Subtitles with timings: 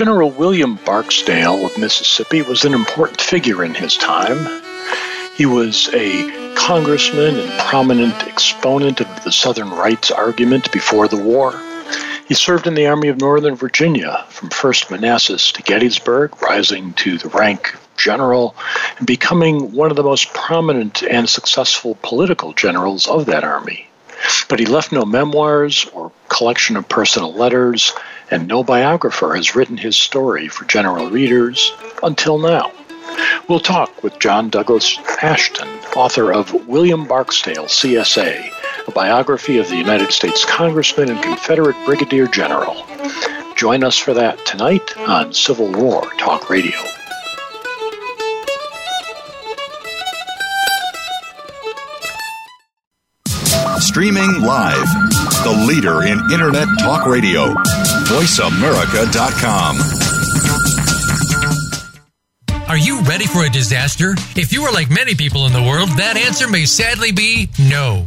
[0.00, 4.62] General William Barksdale of Mississippi was an important figure in his time.
[5.36, 11.52] He was a congressman and prominent exponent of the Southern rights argument before the war.
[12.26, 17.18] He served in the Army of Northern Virginia from 1st Manassas to Gettysburg, rising to
[17.18, 18.56] the rank of general
[18.96, 23.86] and becoming one of the most prominent and successful political generals of that army.
[24.48, 27.92] But he left no memoirs or collection of personal letters,
[28.30, 32.72] and no biographer has written his story for general readers until now.
[33.48, 38.50] We'll talk with John Douglas Ashton, author of William Barksdale, CSA,
[38.86, 42.86] a biography of the United States Congressman and Confederate Brigadier General.
[43.56, 46.78] Join us for that tonight on Civil War Talk Radio.
[53.80, 55.09] Streaming live,
[55.44, 57.54] the leader in Internet Talk Radio,
[58.06, 59.78] VoiceAmerica.com.
[62.68, 64.14] Are you ready for a disaster?
[64.36, 68.06] If you are like many people in the world, that answer may sadly be no.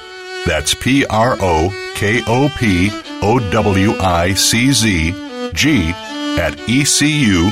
[0.45, 2.89] That's P R O K O P
[3.21, 5.11] O W I C Z
[5.53, 5.91] G
[6.39, 7.51] at ecu.edu.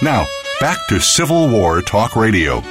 [0.00, 0.26] Now,
[0.60, 2.62] back to Civil War Talk Radio.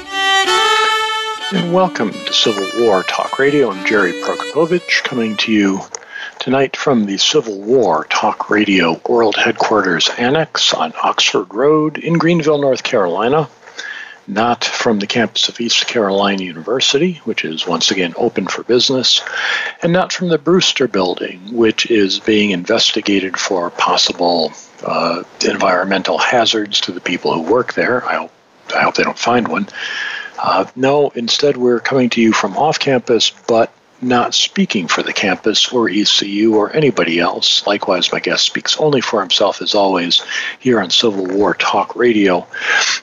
[1.52, 3.70] And welcome to Civil War Talk Radio.
[3.70, 5.82] I'm Jerry Prokopowicz coming to you
[6.40, 12.62] tonight from the Civil War Talk Radio World Headquarters Annex on Oxford Road in Greenville,
[12.62, 13.50] North Carolina
[14.28, 19.22] not from the campus of East Carolina University, which is once again open for business,
[19.82, 24.52] and not from the Brewster Building, which is being investigated for possible
[24.84, 28.06] uh, environmental hazards to the people who work there.
[28.06, 28.32] I hope,
[28.76, 29.68] I hope they don't find one.
[30.38, 33.72] Uh, no, instead, we're coming to you from off campus, but
[34.02, 37.66] not speaking for the campus or ECU or anybody else.
[37.66, 40.24] Likewise, my guest speaks only for himself, as always,
[40.60, 42.48] here on Civil War Talk Radio.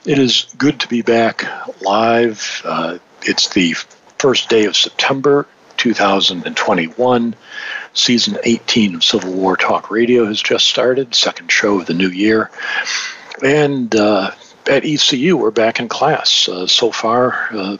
[0.04, 1.44] It is good to be back
[1.82, 2.62] live.
[2.64, 3.74] Uh, it's the
[4.18, 5.46] first day of September
[5.78, 7.34] 2021.
[7.94, 12.08] Season 18 of Civil War Talk Radio has just started, second show of the new
[12.08, 12.50] year.
[13.42, 14.30] And uh,
[14.68, 16.48] at ECU, we're back in class.
[16.48, 17.76] Uh, so far, uh,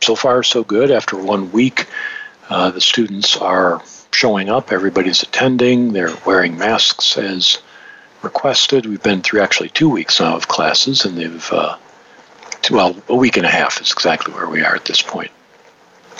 [0.00, 0.90] so far, so good.
[0.90, 1.86] After one week,
[2.50, 7.58] uh, the students are showing up, everybody's attending, they're wearing masks as
[8.22, 8.86] requested.
[8.86, 11.76] We've been through actually two weeks now of classes, and they've, uh,
[12.62, 15.30] two, well, a week and a half is exactly where we are at this point.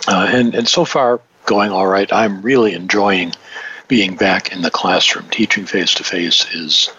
[0.07, 2.13] Uh, and, and so far, going all right.
[2.13, 3.33] I'm really enjoying
[3.89, 5.29] being back in the classroom.
[5.31, 6.91] Teaching face to face is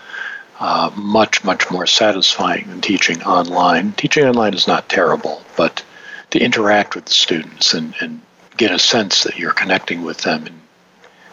[0.60, 3.92] uh, much, much more satisfying than teaching online.
[3.94, 5.84] Teaching online is not terrible, but
[6.32, 8.22] to interact with the students and, and
[8.58, 10.62] get a sense that you're connecting with them and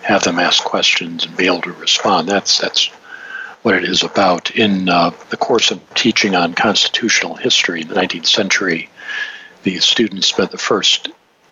[0.02, 2.28] have them ask questions and be able to respond.
[2.28, 2.90] That's that's
[3.62, 4.50] what it is about.
[4.50, 8.90] In uh, the course of teaching on constitutional history in the 19th century,
[9.62, 11.08] the students spent the first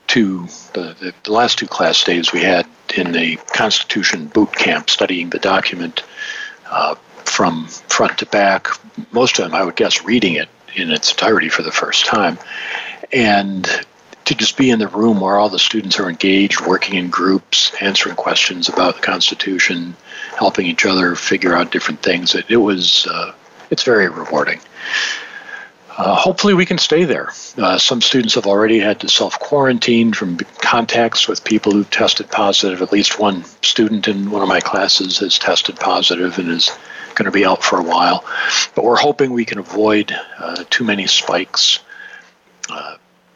[0.08, 4.90] two, the, the, the last two class days we had in a Constitution boot camp
[4.90, 6.02] studying the document
[6.69, 8.67] uh, from front to back.
[9.12, 12.38] Most of them, I would guess, reading it in its entirety for the first time.
[13.12, 13.69] And
[14.31, 17.73] to just be in the room where all the students are engaged, working in groups,
[17.81, 19.97] answering questions about the Constitution,
[20.38, 22.37] helping each other figure out different things.
[22.37, 23.32] It, it was uh,
[23.71, 24.61] it's very rewarding.
[25.99, 27.31] uh, hopefully, we can stay there.
[27.59, 32.31] Uh, some students have already had to self quarantine from contacts with people who've tested
[32.31, 32.82] positive.
[32.82, 36.71] At least one student in one of my classes has tested positive and is
[37.17, 38.25] going to be out for a while.
[38.77, 41.81] But we're hoping we can avoid uh, too many spikes.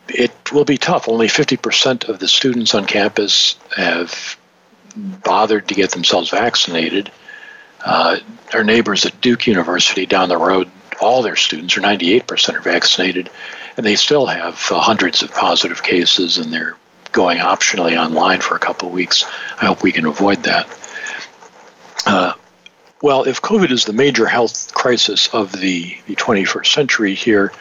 [0.09, 1.09] It will be tough.
[1.09, 4.37] Only 50% of the students on campus have
[4.97, 7.11] bothered to get themselves vaccinated.
[7.85, 8.19] Uh,
[8.53, 10.71] our neighbors at Duke University down the road
[11.01, 13.31] all their students, or 98%, are vaccinated,
[13.77, 16.77] and they still have uh, hundreds of positive cases, and they're
[17.12, 19.25] going optionally online for a couple of weeks.
[19.61, 20.67] I hope we can avoid that.
[22.06, 22.33] Uh,
[23.03, 27.53] well, if COVID is the major health crisis of the, the 21st century here,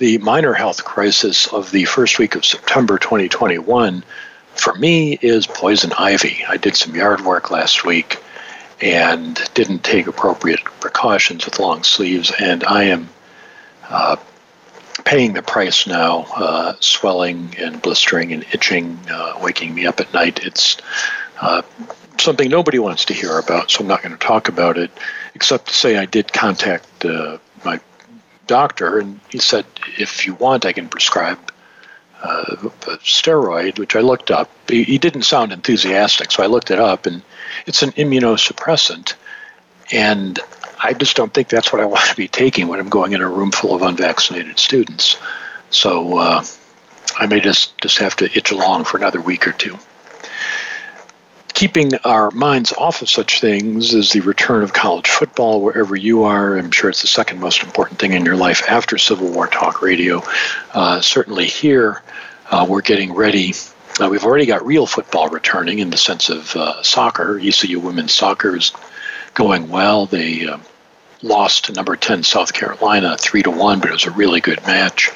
[0.00, 4.02] the minor health crisis of the first week of September 2021
[4.54, 6.42] for me is poison ivy.
[6.48, 8.16] I did some yard work last week
[8.80, 13.10] and didn't take appropriate precautions with long sleeves, and I am
[13.90, 14.16] uh,
[15.04, 20.14] paying the price now, uh, swelling and blistering and itching, uh, waking me up at
[20.14, 20.40] night.
[20.42, 20.78] It's
[21.42, 21.60] uh,
[22.16, 24.90] something nobody wants to hear about, so I'm not going to talk about it,
[25.34, 27.36] except to say I did contact uh,
[28.50, 29.64] doctor, and he said,
[29.96, 31.38] if you want, I can prescribe
[32.20, 32.56] uh,
[32.88, 34.50] a steroid, which I looked up.
[34.68, 37.22] He, he, didn't sound enthusiastic, so I looked it up, and
[37.66, 39.14] it's an immunosuppressant.
[39.92, 40.40] And
[40.82, 43.22] I just don't think that's what I want to be taking when I'm going in
[43.22, 45.16] a room full of unvaccinated students.
[45.70, 46.44] So uh,
[47.18, 49.78] I may just, just have to itch along for another week or two.
[51.54, 56.24] Keeping our minds off of such things is the return of college football wherever you
[56.24, 56.56] are.
[56.56, 59.82] I'm sure it's the second most important thing in your life after Civil War Talk
[59.82, 60.22] Radio.
[60.72, 62.02] Uh, certainly here,
[62.50, 63.52] uh, we're getting ready
[64.00, 67.38] uh, we've already got real football returning in the sense of uh, soccer.
[67.38, 68.72] ECU women's soccer is
[69.34, 70.06] going well.
[70.06, 70.58] They uh,
[71.22, 74.64] lost to number 10 South Carolina 3 to 1, but it was a really good
[74.66, 75.10] match.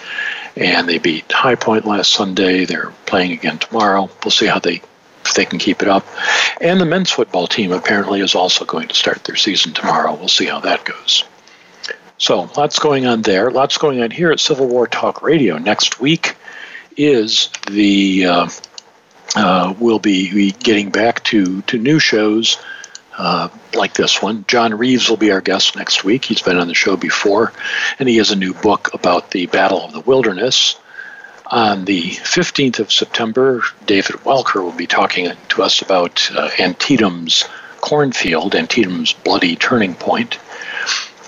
[0.57, 2.65] And they beat High Point last Sunday.
[2.65, 4.11] They're playing again tomorrow.
[4.23, 4.83] We'll see how they
[5.25, 6.07] if they can keep it up.
[6.61, 10.15] And the men's football team apparently is also going to start their season tomorrow.
[10.15, 11.25] We'll see how that goes.
[12.19, 13.51] So, lots going on there.
[13.51, 15.59] Lots going on here at Civil War Talk Radio.
[15.59, 16.37] Next week
[16.97, 18.49] is the uh,
[19.37, 22.59] uh, we'll be, getting back to, to new shows
[23.19, 24.45] uh, like this one.
[24.47, 26.25] John Reeves will be our guest next week.
[26.25, 27.53] He's been on the show before,
[27.99, 30.77] and he has a new book about the Battle of the Wilderness.
[31.47, 37.45] On the 15th of September, David Welker will be talking to us about uh, Antietam's
[37.81, 40.39] cornfield, Antietam's bloody turning point.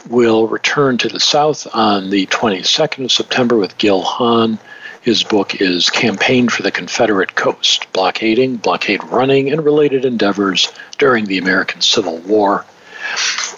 [0.08, 4.58] We'll return to the South on the 22nd of September with Gil Hahn
[5.06, 11.26] his book is Campaign for the Confederate Coast Blockading, Blockade Running, and Related Endeavors During
[11.26, 12.64] the American Civil War.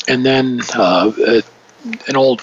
[0.06, 1.10] And then uh,
[2.06, 2.42] an old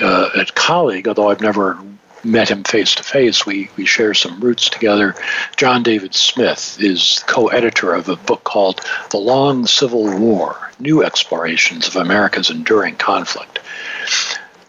[0.00, 1.78] uh, colleague, although I've never
[2.24, 5.14] met him face to face, we, we share some roots together.
[5.56, 8.80] John David Smith is co editor of a book called
[9.10, 13.58] The Long Civil War New Explorations of America's Enduring Conflict.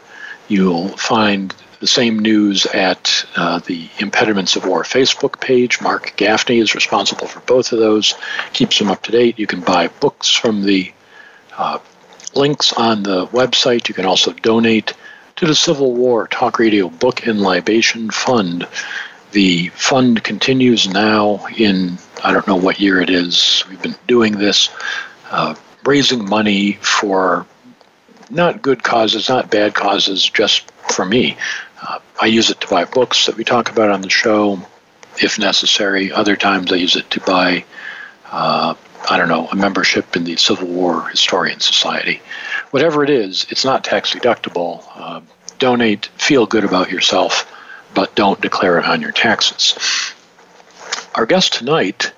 [0.49, 5.81] You'll find the same news at uh, the Impediments of War Facebook page.
[5.81, 8.15] Mark Gaffney is responsible for both of those,
[8.53, 9.39] keeps them up to date.
[9.39, 10.93] You can buy books from the
[11.57, 11.79] uh,
[12.35, 13.89] links on the website.
[13.89, 14.93] You can also donate
[15.37, 18.69] to the Civil War Talk Radio Book and Libation Fund.
[19.33, 23.65] The fund continues now in, I don't know what year it is.
[23.71, 24.69] We've been doing this,
[25.31, 25.55] uh,
[25.87, 27.47] raising money for
[28.29, 31.37] not good causes, not bad causes, just for me.
[31.83, 34.61] Uh, I use it to buy books that we talk about on the show,
[35.23, 36.13] if necessary.
[36.13, 37.65] Other times I use it to buy,
[38.31, 38.75] uh,
[39.09, 42.21] I don't know, a membership in the Civil War Historian Society.
[42.71, 44.85] Whatever it is, it's not tax deductible.
[44.95, 45.21] Uh,
[45.59, 47.51] donate, feel good about yourself
[47.95, 50.13] but don't declare it on your taxes.
[51.15, 52.13] Our guest tonight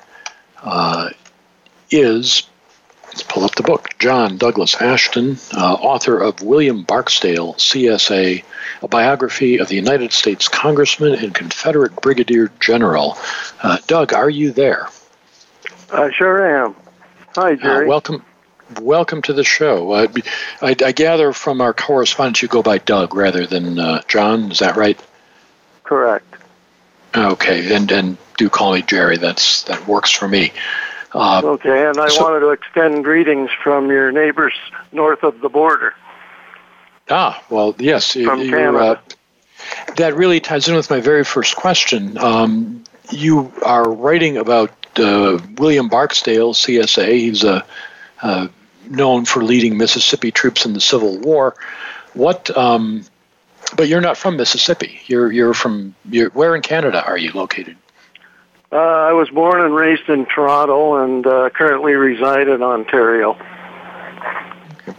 [0.62, 1.10] uh,
[1.90, 2.44] is,
[3.12, 8.42] let's pull up the book, John Douglas Ashton, uh, author of William Barksdale, CSA,
[8.80, 13.18] a biography of the United States Congressman and Confederate Brigadier General.
[13.62, 14.88] Uh, Doug, are you there?
[15.92, 16.74] I sure am.
[17.34, 17.86] Hi, uh, Jerry.
[17.86, 18.24] welcome.
[18.80, 19.92] Welcome to the show.
[19.92, 20.08] I,
[20.62, 24.50] I, I, gather from our correspondence you go by Doug rather than uh, John.
[24.50, 24.98] Is that right?
[25.84, 26.24] Correct.
[27.14, 29.18] Okay, and and do call me Jerry.
[29.18, 30.52] That's that works for me.
[31.14, 34.54] Uh, okay, and I so, wanted to extend greetings from your neighbors
[34.92, 35.94] north of the border.
[37.10, 38.14] Ah, well, yes.
[38.14, 38.78] From Canada.
[38.78, 38.98] Uh,
[39.96, 42.16] that really ties in with my very first question.
[42.18, 47.08] Um, you are writing about uh, William Barksdale, CSA.
[47.12, 47.64] He's a
[48.22, 48.48] uh,
[48.88, 51.54] known for leading Mississippi troops in the Civil War.
[52.14, 52.56] What?
[52.56, 53.04] Um,
[53.76, 55.00] but you're not from Mississippi.
[55.06, 55.94] You're you're from.
[56.08, 57.76] You're, where in Canada are you located?
[58.72, 63.36] Uh, I was born and raised in Toronto and uh, currently reside in Ontario.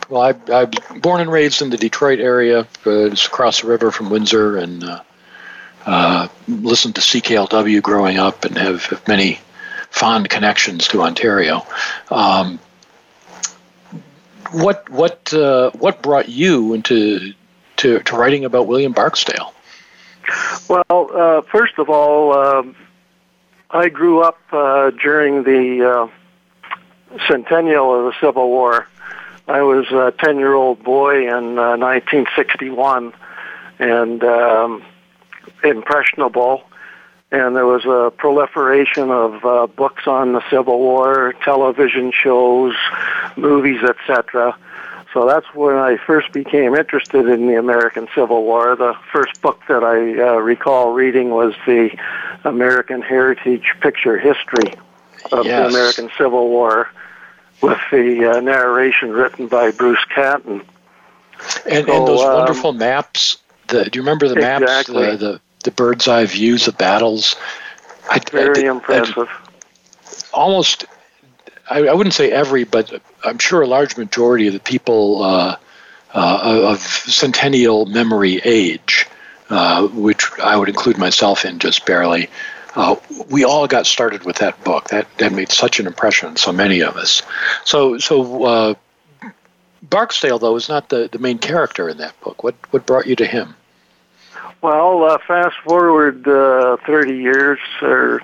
[0.10, 3.68] Well, I, I was born and raised in the Detroit area, uh, just across the
[3.68, 5.02] river from Windsor, and uh,
[5.88, 9.40] uh, listened to CKLW growing up and have, have many
[9.90, 11.66] fond connections to Ontario.
[12.12, 12.60] Um,
[14.52, 17.34] what what uh, what brought you into
[17.78, 19.52] to, to writing about William Barksdale?
[20.70, 22.76] Well, uh, first of all, um,
[23.74, 26.10] I grew up uh, during the
[27.12, 28.88] uh, centennial of the Civil War.
[29.48, 33.14] I was a 10 year old boy in uh, 1961
[33.80, 34.84] and um,
[35.64, 36.62] impressionable.
[37.32, 42.76] And there was a proliferation of uh, books on the Civil War, television shows,
[43.36, 44.56] movies, etc.
[45.14, 48.76] So that's when I first became interested in the American Civil War.
[48.76, 51.92] The first book that I uh, recall reading was the
[52.44, 54.74] American Heritage Picture History
[55.32, 55.62] of Yes.
[55.72, 56.90] the American Civil War
[57.62, 60.62] with the uh, narration written by Bruce Catton.
[61.70, 63.38] And, So, and those um, wonderful maps.
[63.68, 64.64] The, do you remember the maps?
[64.64, 65.12] Exactly.
[65.12, 67.38] The, the the bird's eye views of battles.
[68.10, 69.30] I, Very I- I- impressive.
[70.34, 70.86] almost
[71.70, 75.58] I, I wouldn't say every, but I'm sure a large majority of the people uh,
[76.14, 79.08] uh, of centennial memory age,
[79.50, 82.30] uh, which I would include myself in just barely,
[82.76, 82.96] uh,
[83.30, 84.90] we all got started with that book.
[84.90, 87.22] That that made such an impression on so many of us.
[87.66, 88.74] So so uh,
[89.84, 92.44] Barksdale though is not the, the main character in that book.
[92.44, 93.56] What what brought you to him?
[94.62, 98.22] Well, uh, fast forward uh, 30 years or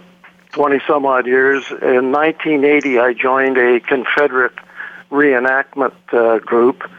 [0.51, 1.65] 20 some odd years.
[1.69, 4.53] In 1980, I joined a Confederate
[5.11, 6.89] reenactment uh, group,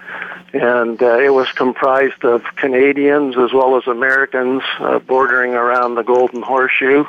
[0.53, 6.03] and uh, it was comprised of Canadians as well as Americans uh, bordering around the
[6.03, 7.05] Golden Horseshoe,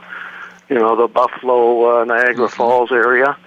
[0.70, 3.38] you know, the Buffalo, uh, Niagara Falls area.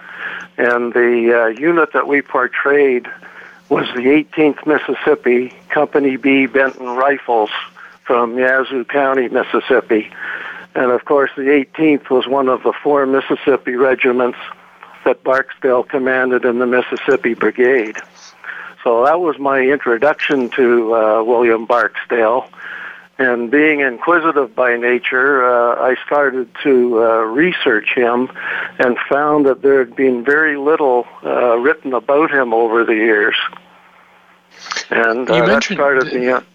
[0.57, 3.07] And the uh, unit that we portrayed
[3.69, 7.49] was the 18th Mississippi Company B Benton Rifles
[8.03, 10.11] from Yazoo County, Mississippi.
[10.75, 14.37] And of course, the 18th was one of the four Mississippi regiments
[15.05, 17.97] that Barksdale commanded in the Mississippi Brigade.
[18.83, 22.49] So that was my introduction to uh, William Barksdale.
[23.17, 28.29] And being inquisitive by nature, uh, I started to uh, research him
[28.77, 33.35] and found that there had been very little uh, written about him over the years.
[34.89, 36.45] And You uh, that started me on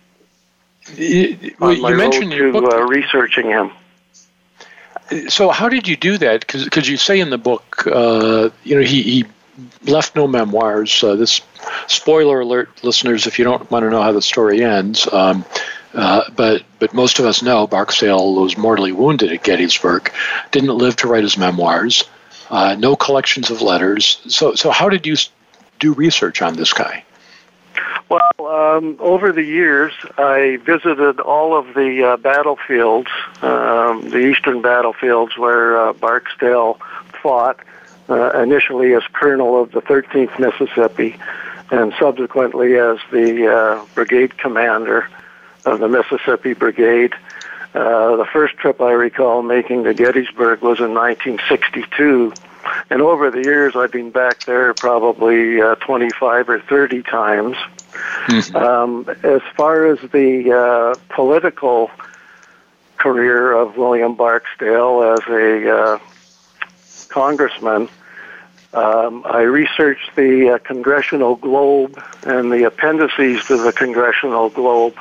[0.97, 2.75] You, well, my mentioned road to book.
[2.75, 3.71] uh, researching him.
[5.29, 6.47] So how did you do that?
[6.47, 9.25] Because you say in the book, uh, you know, he, he
[9.85, 11.03] left no memoirs.
[11.03, 11.41] Uh, this
[11.87, 15.13] spoiler alert, listeners, if you don't want to know how the story ends.
[15.13, 15.45] Um,
[15.95, 20.13] uh, but but most of us know Barksdale was mortally wounded at Gettysburg,
[20.53, 22.05] didn't live to write his memoirs,
[22.51, 24.21] uh, no collections of letters.
[24.29, 25.17] So so how did you
[25.81, 27.05] do research on this guy?
[28.11, 33.09] Well, um, over the years, I visited all of the uh, battlefields,
[33.41, 36.81] um, the eastern battlefields where uh, Barksdale
[37.23, 37.61] fought,
[38.09, 41.17] uh, initially as colonel of the 13th Mississippi,
[41.71, 45.09] and subsequently as the uh, brigade commander
[45.65, 47.15] of the Mississippi Brigade.
[47.75, 52.33] Uh, the first trip I recall making to Gettysburg was in 1962.
[52.91, 57.57] And over the years, I've been back there probably uh, 25 or 30 times.
[58.55, 61.91] Um, as far as the uh, political
[62.97, 65.99] career of William Barksdale as a uh,
[67.09, 67.89] congressman,
[68.73, 74.95] um, I researched the uh, Congressional Globe and the appendices to the Congressional Globe,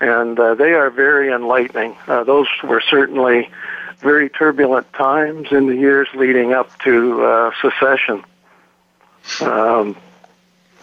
[0.00, 1.94] and uh, they are very enlightening.
[2.06, 3.50] Uh, those were certainly
[4.00, 8.24] very turbulent times in the years leading up to uh, secession.
[9.42, 9.96] Um,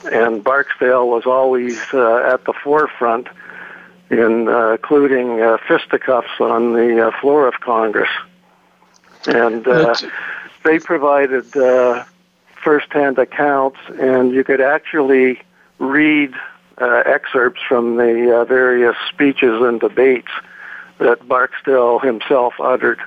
[0.05, 3.27] and Barksdale was always uh, at the forefront
[4.09, 8.09] in uh, including uh, fisticuffs on the uh, floor of Congress.
[9.27, 9.95] And uh,
[10.63, 12.03] they provided uh,
[12.63, 15.41] firsthand accounts, and you could actually
[15.77, 16.33] read
[16.79, 20.31] uh, excerpts from the uh, various speeches and debates
[20.97, 22.99] that Barksdale himself uttered.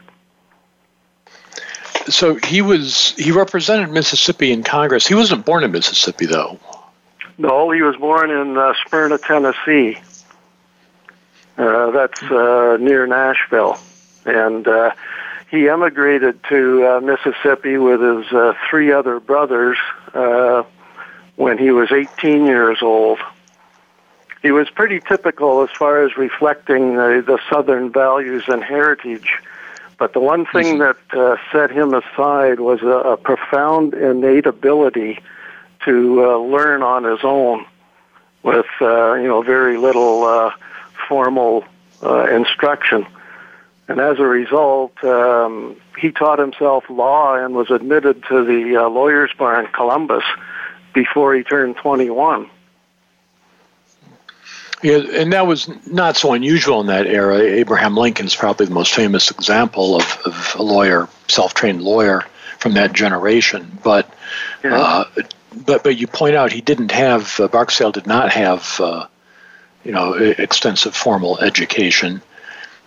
[2.08, 5.06] So he was he represented Mississippi in Congress.
[5.06, 6.58] He wasn't born in Mississippi though.
[7.38, 9.98] No, he was born in uh, Smyrna, Tennessee.
[11.56, 13.78] Uh, that's uh, near Nashville,
[14.24, 14.92] and uh,
[15.50, 19.76] he emigrated to uh, Mississippi with his uh, three other brothers
[20.14, 20.62] uh,
[21.36, 23.18] when he was 18 years old.
[24.40, 29.38] He was pretty typical as far as reflecting the, the Southern values and heritage.
[29.98, 35.20] But the one thing that uh, set him aside was a, a profound innate ability
[35.84, 37.66] to uh, learn on his own
[38.42, 40.50] with, uh, you know, very little uh,
[41.08, 41.64] formal
[42.02, 43.06] uh, instruction.
[43.88, 48.88] And as a result, um, he taught himself law and was admitted to the uh,
[48.88, 50.24] Lawyers Bar in Columbus
[50.94, 52.48] before he turned 21.
[54.82, 57.38] Yeah, and that was not so unusual in that era.
[57.38, 62.24] Abraham Lincoln is probably the most famous example of, of a lawyer, self-trained lawyer
[62.58, 63.78] from that generation.
[63.84, 64.12] But
[64.64, 64.74] yeah.
[64.74, 65.04] uh,
[65.54, 69.06] but but you point out he didn't have uh, Barksdale did not have uh,
[69.84, 72.22] you know extensive formal education,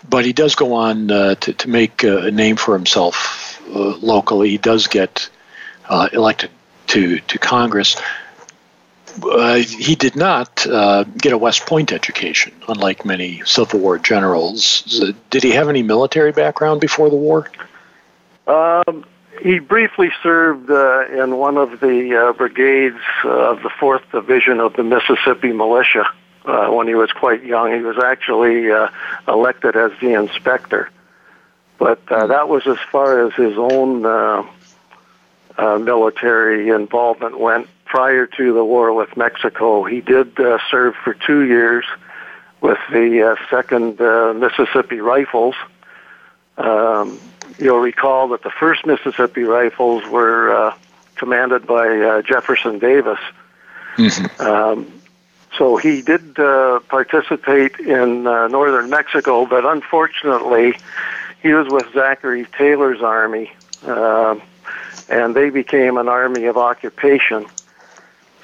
[0.08, 4.50] but he does go on uh, to to make a name for himself uh, locally.
[4.50, 5.30] He does get
[5.88, 6.52] uh, elected
[6.88, 7.96] to to Congress
[9.24, 15.04] uh, he did not uh, get a West Point education, unlike many Civil War generals.
[15.30, 17.50] Did he have any military background before the war?
[18.48, 19.06] Um,
[19.42, 24.74] he briefly served uh, in one of the uh, brigades of the 4th Division of
[24.74, 26.06] the Mississippi Militia
[26.46, 27.74] uh, when he was quite young.
[27.74, 28.90] He was actually uh,
[29.28, 30.90] elected as the inspector.
[31.78, 34.02] But that was as far as his own
[35.84, 39.84] military involvement went prior to the war with Mexico.
[39.84, 41.86] He did uh, serve for two years
[42.60, 45.56] with the uh, Second uh, Mississippi Rifles.
[46.58, 47.20] Um,
[47.58, 50.76] you'll recall that the first Mississippi Rifles were uh,
[51.16, 53.20] commanded by uh, Jefferson Davis.
[53.98, 54.42] Mm-hmm.
[54.42, 55.02] Um,
[55.58, 60.74] so he did uh, participate in uh, northern Mexico, but unfortunately,
[61.42, 63.52] he was with Zachary Taylor's army,
[63.86, 64.36] uh,
[65.10, 67.46] and they became an army of occupation.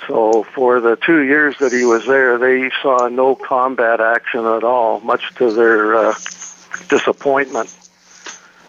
[0.08, 4.64] So for the two years that he was there, they saw no combat action at
[4.64, 6.14] all, much to their uh,
[6.88, 7.76] disappointment.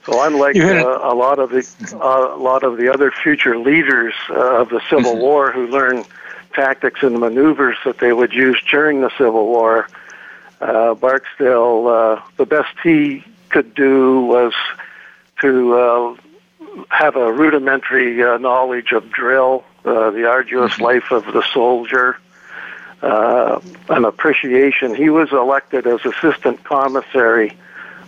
[0.04, 4.14] So unlike uh, a lot of the uh, a lot of the other future leaders
[4.30, 5.20] uh, of the Civil mm-hmm.
[5.20, 6.06] War who learned
[6.54, 9.88] tactics and maneuvers that they would use during the Civil War,
[10.60, 14.52] uh, Barksdale, uh, the best he could do was
[15.40, 16.16] to uh,
[16.88, 20.84] have a rudimentary uh, knowledge of drill, uh, the arduous mm-hmm.
[20.84, 22.18] life of the soldier,
[23.02, 24.94] uh, an appreciation.
[24.94, 27.56] He was elected as assistant commissary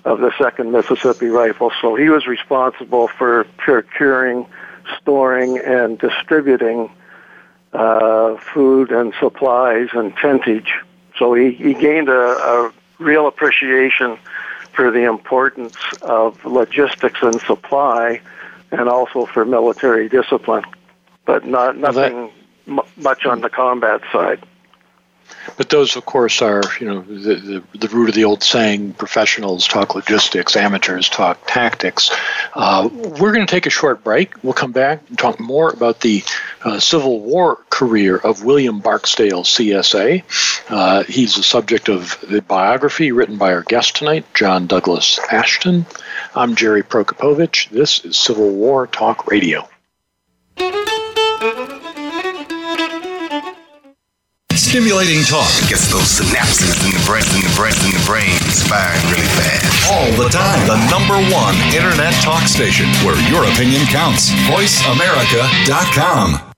[0.05, 4.47] of the Second Mississippi Rifle, so he was responsible for procuring,
[5.01, 6.91] storing, and distributing
[7.73, 10.69] uh, food and supplies and tentage.
[11.17, 14.19] So he, he gained a, a real appreciation
[14.73, 18.21] for the importance of logistics and supply
[18.71, 20.65] and also for military discipline,
[21.25, 22.31] but not nothing
[22.67, 24.43] well, that, much on the combat side.
[25.57, 28.95] But those, of course, are you know the, the, the, root of the old saying:
[28.95, 32.11] professionals talk logistics, amateurs talk tactics.
[32.55, 34.43] Uh, we're going to take a short break.
[34.43, 36.23] We'll come back and talk more about the
[36.65, 40.25] uh, Civil War career of William Barksdale, CSA.
[40.71, 45.87] Uh, he's the subject of the biography written by our guest tonight, John Douglas Ashton.
[46.35, 47.69] I'm Jerry Prokopowicz.
[47.71, 49.69] This is Civil War Talk Radio.
[54.75, 58.35] Stimulating talk gets those synapses in the brain, in the brain, in the brain
[58.67, 59.71] firing really fast.
[59.93, 60.67] All the time.
[60.67, 64.33] The number one internet talk station where your opinion counts.
[64.51, 66.51] VoiceAmerica.com.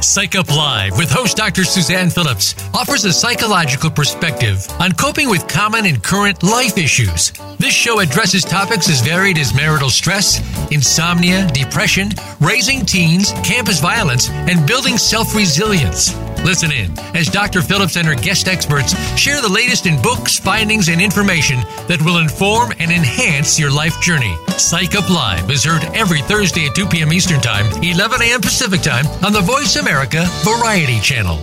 [0.00, 1.64] Psych Up Live with host Dr.
[1.64, 7.32] Suzanne Phillips offers a psychological perspective on coping with common and current life issues.
[7.58, 10.38] This show addresses topics as varied as marital stress,
[10.70, 16.14] insomnia, depression, raising teens, campus violence, and building self resilience.
[16.46, 17.60] Listen in as Dr.
[17.60, 22.18] Phillips and her guest experts share the latest in books, findings, and information that will
[22.18, 24.32] inform and enhance your life journey.
[24.56, 27.12] Psych Up Live is heard every Thursday at 2 p.m.
[27.12, 28.40] Eastern Time, 11 a.m.
[28.40, 31.36] Pacific Time on the Voice America Variety Channel.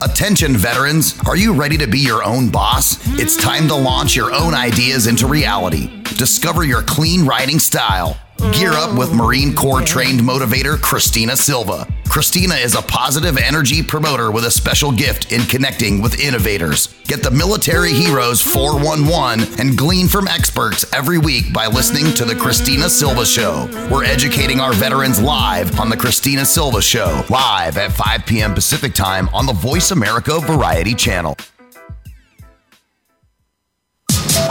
[0.00, 1.18] Attention, veterans.
[1.26, 2.96] Are you ready to be your own boss?
[3.18, 6.00] It's time to launch your own ideas into reality.
[6.16, 8.16] Discover your clean writing style
[8.52, 11.86] Gear up with Marine Corps trained motivator Christina Silva.
[12.08, 16.94] Christina is a positive energy promoter with a special gift in connecting with innovators.
[17.04, 22.34] Get the Military Heroes 411 and glean from experts every week by listening to The
[22.34, 23.68] Christina Silva Show.
[23.90, 28.54] We're educating our veterans live on The Christina Silva Show, live at 5 p.m.
[28.54, 31.36] Pacific Time on the Voice America Variety Channel.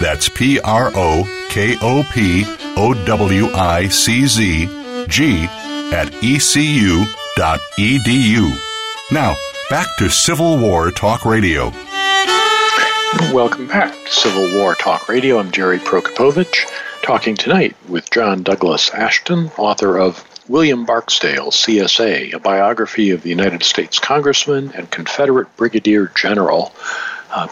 [0.00, 2.44] That's P R O K O P
[2.76, 4.66] O W I C Z
[5.08, 5.44] G
[5.92, 7.08] at ecu.edu.
[9.10, 9.34] Now,
[9.70, 11.72] back to Civil War Talk Radio.
[13.32, 15.38] Welcome back to Civil War Talk Radio.
[15.38, 16.70] I'm Jerry Prokopowicz,
[17.02, 23.30] talking tonight with John Douglas Ashton, author of William Barksdale, CSA, a biography of the
[23.30, 26.72] United States Congressman and Confederate Brigadier General.
[27.30, 27.48] Uh,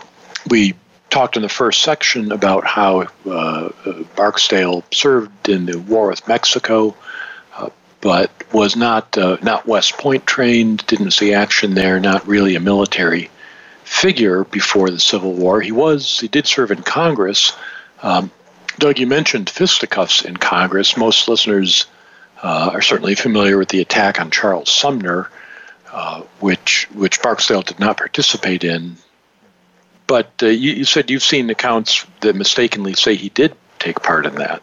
[0.49, 0.75] we
[1.11, 3.69] talked in the first section about how uh,
[4.16, 6.97] Barksdale served in the war with Mexico,
[7.57, 12.57] uh, but was not uh, not West Point trained, didn't see action there, not really
[12.57, 13.31] a military
[13.85, 15.61] figure before the Civil War.
[15.61, 17.53] He was he did serve in Congress.
[18.03, 18.31] Um,
[18.79, 20.97] Doug, you mentioned fisticuffs in Congress.
[20.97, 21.87] Most listeners
[22.42, 25.31] uh, are certainly familiar with the attack on Charles Sumner,
[25.92, 28.97] uh, which which Barksdale did not participate in.
[30.07, 34.27] But uh, you, you, said you've seen accounts that mistakenly say he did take part
[34.27, 34.62] in that.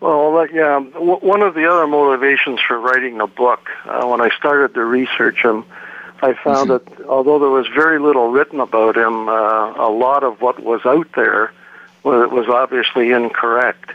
[0.00, 4.74] Well, yeah, one of the other motivations for writing the book, uh, when I started
[4.74, 5.64] to research him,
[6.22, 6.94] I found mm-hmm.
[6.94, 10.82] that although there was very little written about him, uh, a lot of what was
[10.84, 11.52] out there
[12.04, 13.90] was, was obviously incorrect.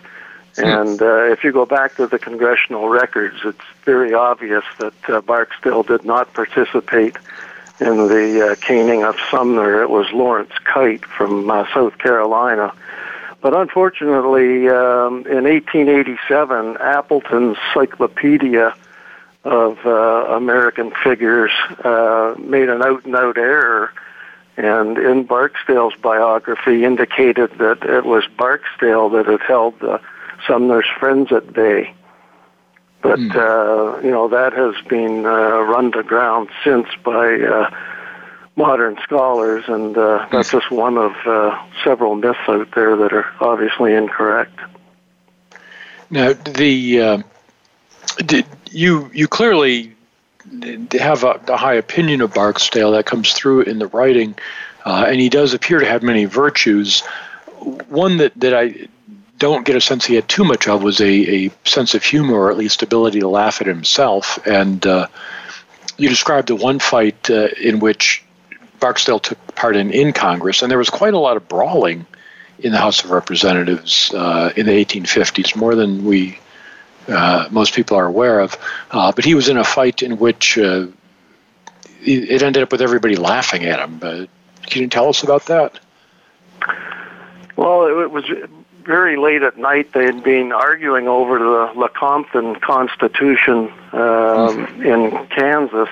[0.57, 0.65] Hmm.
[0.65, 5.21] And uh, if you go back to the congressional records, it's very obvious that uh,
[5.21, 7.15] Barksdale did not participate
[7.79, 9.81] in the uh, caning of Sumner.
[9.81, 12.73] It was Lawrence Keitt from uh, South Carolina.
[13.41, 18.73] But unfortunately, um, in 1887, Appleton's Cyclopedia
[19.43, 21.51] of uh, American figures
[21.83, 23.91] uh, made an out and out error.
[24.55, 29.99] And in Barksdale's biography, indicated that it was Barksdale that had held the
[30.47, 31.93] Sumner's friends at bay.
[33.03, 33.35] But mm.
[33.35, 37.69] uh, you know that has been uh, run to ground since by uh,
[38.55, 43.29] modern scholars, and uh, that's just one of uh, several myths out there that are
[43.41, 44.57] obviously incorrect.
[46.09, 47.17] Now, the uh,
[48.25, 49.93] did you you clearly
[50.93, 54.35] have a, a, high opinion of Barksdale that comes through in the writing,
[54.85, 57.01] uh, and he does appear to have many virtues.
[57.89, 58.87] One that, that I
[59.43, 62.35] don't get a sense he had too much of was a, a sense of humor,
[62.35, 64.39] or at least ability to laugh at himself.
[64.47, 65.07] And uh,
[65.97, 68.23] you described the one fight uh, in which
[68.79, 72.05] Barksdale took part in in Congress, and there was quite a lot of brawling
[72.59, 76.39] in the House of Representatives uh, in the 1850s, more than we
[77.09, 78.57] uh, most people are aware of.
[78.91, 80.87] Uh, but he was in a fight in which uh,
[82.01, 83.99] it ended up with everybody laughing at him.
[83.99, 85.81] can you tell us about that?
[87.57, 88.23] Well, it was
[88.83, 95.89] very late at night, they had been arguing over the Lecompton Constitution um, in Kansas.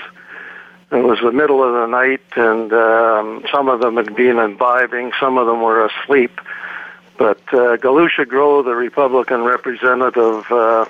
[0.92, 5.14] It was the middle of the night, and um, some of them had been imbibing,
[5.20, 6.42] some of them were asleep.
[7.18, 10.86] But uh, Galusha Grow, the Republican representative, uh,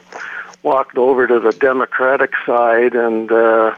[0.63, 3.75] walked over to the Democratic side and uh,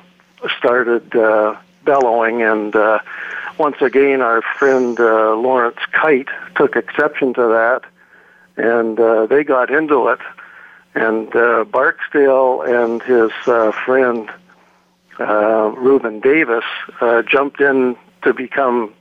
[0.57, 2.41] started uh, bellowing.
[2.41, 2.99] And uh,
[3.57, 7.83] once again, our friend uh, Lawrence Keitt took exception to that
[8.57, 10.19] and uh, they got into it.
[10.95, 14.29] And uh, Barksdale and his uh, friend
[15.19, 16.65] uh, Reuben Davis
[17.01, 18.93] uh, jumped in to become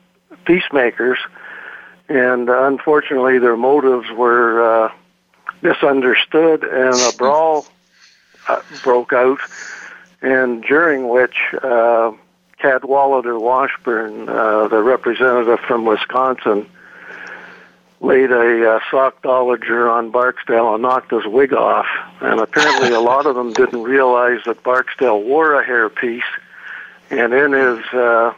[0.44, 1.18] peacemakers,
[2.08, 4.92] and uh, unfortunately, their motives were uh,
[5.62, 7.66] misunderstood, and a brawl
[8.48, 9.38] uh, broke out.
[10.20, 12.12] And during which uh,
[12.58, 16.66] Cadwallader Washburn, uh, the representative from Wisconsin,
[18.02, 21.86] laid a uh, sockdolager on Barksdale and knocked his wig off.
[22.20, 26.22] And apparently, a lot of them didn't realize that Barksdale wore a hairpiece.
[27.10, 28.32] And in his uh,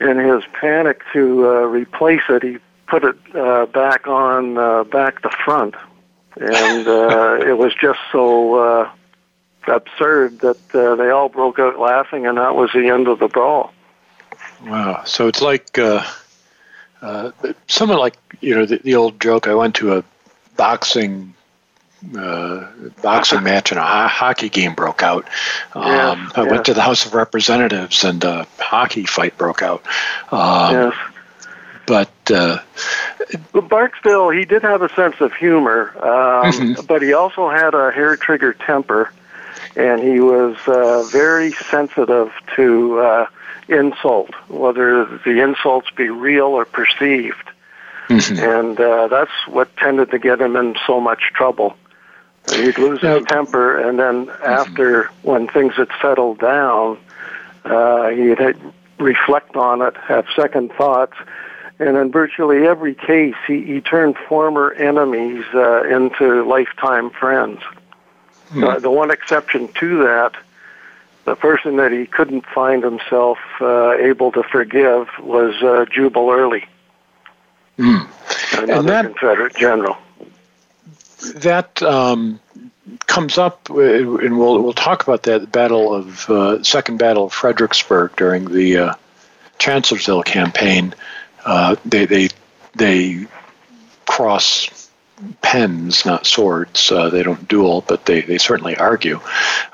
[0.00, 5.22] in his panic to uh, replace it, he put it uh, back on uh, back
[5.22, 5.74] to front,
[6.36, 8.90] and uh, it was just so uh,
[9.66, 13.28] absurd that uh, they all broke out laughing, and that was the end of the
[13.28, 13.72] brawl.
[14.64, 15.02] Wow!
[15.04, 15.78] So it's like.
[15.78, 16.02] Uh
[17.02, 17.30] uh,
[17.66, 19.48] somewhat like you know the, the, old joke.
[19.48, 20.04] I went to a
[20.56, 21.34] boxing
[22.16, 22.66] uh,
[23.02, 25.26] boxing match and a ho- hockey game broke out.
[25.74, 26.50] Um, yeah, I yeah.
[26.50, 29.84] went to the House of Representatives and a hockey fight broke out.
[30.30, 30.94] Um, yes.
[31.86, 32.58] But Uh,
[33.52, 36.86] Barksdale, he did have a sense of humor, um, mm-hmm.
[36.86, 39.12] but he also had a hair trigger temper,
[39.76, 43.26] and he was uh, very sensitive to uh,
[43.68, 47.50] insult, whether the insults be real or perceived.
[48.08, 48.38] Mm-hmm.
[48.38, 51.76] And uh, that's what tended to get him in so much trouble.
[52.50, 54.44] He'd lose his temper, and then mm-hmm.
[54.44, 56.98] after, when things had settled down,
[57.64, 58.38] uh, he'd
[58.98, 61.14] reflect on it, have second thoughts,
[61.78, 67.60] and in virtually every case, he, he turned former enemies uh, into lifetime friends.
[68.50, 68.64] Mm-hmm.
[68.64, 70.32] Uh, the one exception to that,
[71.26, 76.64] the person that he couldn't find himself uh, able to forgive was uh, Jubal Early,
[77.78, 78.08] mm.
[78.52, 79.98] another and that, Confederate general
[81.34, 82.40] that um,
[83.06, 87.24] comes up, uh, and we'll we'll talk about that the battle of uh, second battle
[87.26, 88.94] of Fredericksburg during the uh,
[89.58, 90.94] Chancellorsville campaign.
[91.44, 92.28] Uh, they they
[92.74, 93.26] they
[94.06, 94.90] cross
[95.42, 96.90] pens, not swords.
[96.90, 99.20] Uh, they don't duel, but they they certainly argue.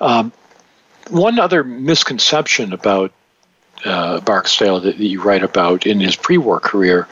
[0.01, 0.33] Um,
[1.12, 3.12] one other misconception about
[3.85, 7.09] uh, Barksdale that you write about in his pre-war career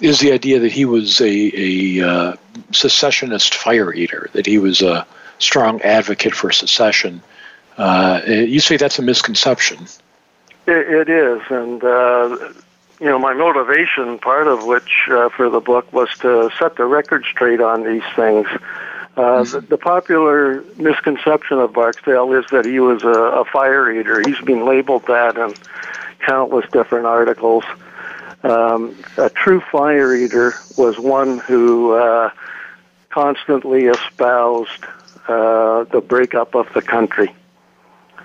[0.00, 2.36] is the idea that he was a, a uh,
[2.72, 5.06] secessionist fire eater, that he was a
[5.38, 7.22] strong advocate for secession.
[7.76, 9.86] Uh, you say that's a misconception.
[10.66, 12.36] it, it is, and uh,
[13.00, 16.84] you know my motivation, part of which uh, for the book, was to set the
[16.84, 18.48] record straight on these things.
[19.18, 24.22] Uh, the, the, popular misconception of Barksdale is that he was a, a fire eater.
[24.24, 25.54] He's been labeled that, in
[26.24, 27.64] countless different articles.
[28.44, 32.30] Um, a true fire eater was one who uh,
[33.10, 34.84] constantly espoused
[35.26, 37.34] uh, the breakup of the country,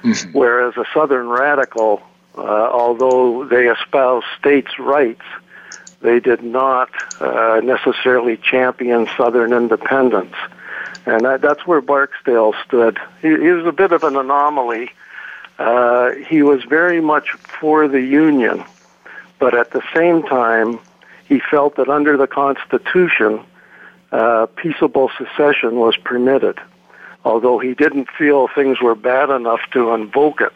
[0.04, 0.32] mm-hmm.
[0.32, 2.04] whereas a Southern radical,
[2.38, 5.26] uh, although they espoused states' rights,
[6.02, 10.36] they did not uh, necessarily champion Southern independence.
[11.06, 13.00] And that, that's where Barksdale stood.
[13.22, 14.92] He, he was a bit of an anomaly
[15.60, 18.64] uh, he was very much for the Union,
[19.40, 20.80] but at the same time,
[21.26, 23.40] he felt that under the Constitution,
[24.12, 26.60] uh, peaceable secession was permitted,
[27.24, 30.54] although he didn't feel things were bad enough to invoke it.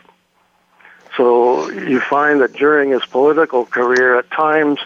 [1.15, 4.79] So you find that during his political career, at times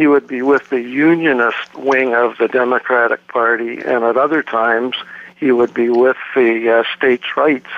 [0.00, 4.96] he would be with the Unionist wing of the Democratic Party, and at other times
[5.36, 7.68] he would be with the uh, states' rights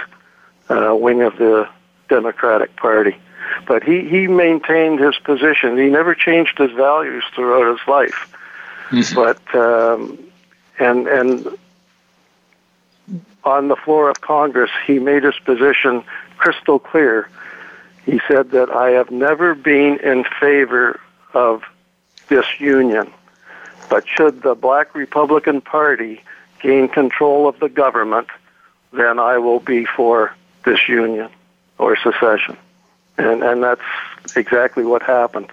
[0.69, 1.69] uh, wing of the
[2.09, 3.17] Democratic Party.
[3.67, 5.77] But he, he maintained his position.
[5.77, 8.33] He never changed his values throughout his life.
[8.91, 9.15] Mm-hmm.
[9.15, 10.19] But um,
[10.79, 11.59] and and
[13.45, 16.05] on the floor of Congress, he made his position
[16.37, 17.29] crystal clear.
[18.07, 21.01] He said that I have never been in favor
[21.35, 21.63] of
[22.33, 23.13] this union,
[23.91, 26.23] but should the Black Republican Party
[26.61, 28.29] gain control of the government,
[28.93, 31.29] then I will be for disunion
[31.77, 32.57] or secession.
[33.19, 33.83] And, and that's
[34.35, 35.53] exactly what happened.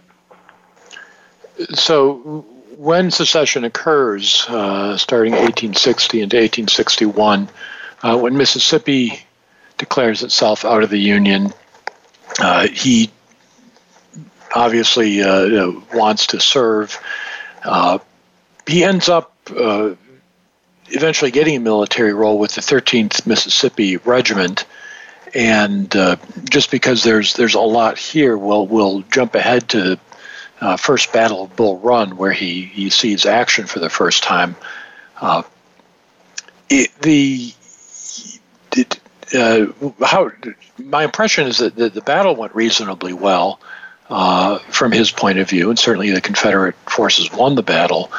[1.74, 2.46] So
[2.78, 7.50] when secession occurs, uh, starting 1860 into 1861,
[8.04, 9.20] uh, when Mississippi
[9.78, 11.52] declares itself out of the Union,
[12.40, 13.10] uh, he
[14.56, 16.98] obviously uh, you know, wants to serve.
[17.64, 18.00] Uh,
[18.68, 19.96] he ends up uh,
[20.88, 24.66] eventually getting a military role with the 13th Mississippi Regiment,
[25.34, 26.16] and uh,
[26.50, 30.00] just because there's there's a lot here, we'll we'll jump ahead to
[30.62, 34.56] uh, first battle of Bull Run, where he he sees action for the first time.
[35.20, 35.44] Uh,
[36.70, 37.54] it, the
[40.06, 40.32] how
[40.78, 43.60] my impression is that the, the battle went reasonably well
[44.10, 48.12] uh, from his point of view, and certainly the Confederate forces won the battle.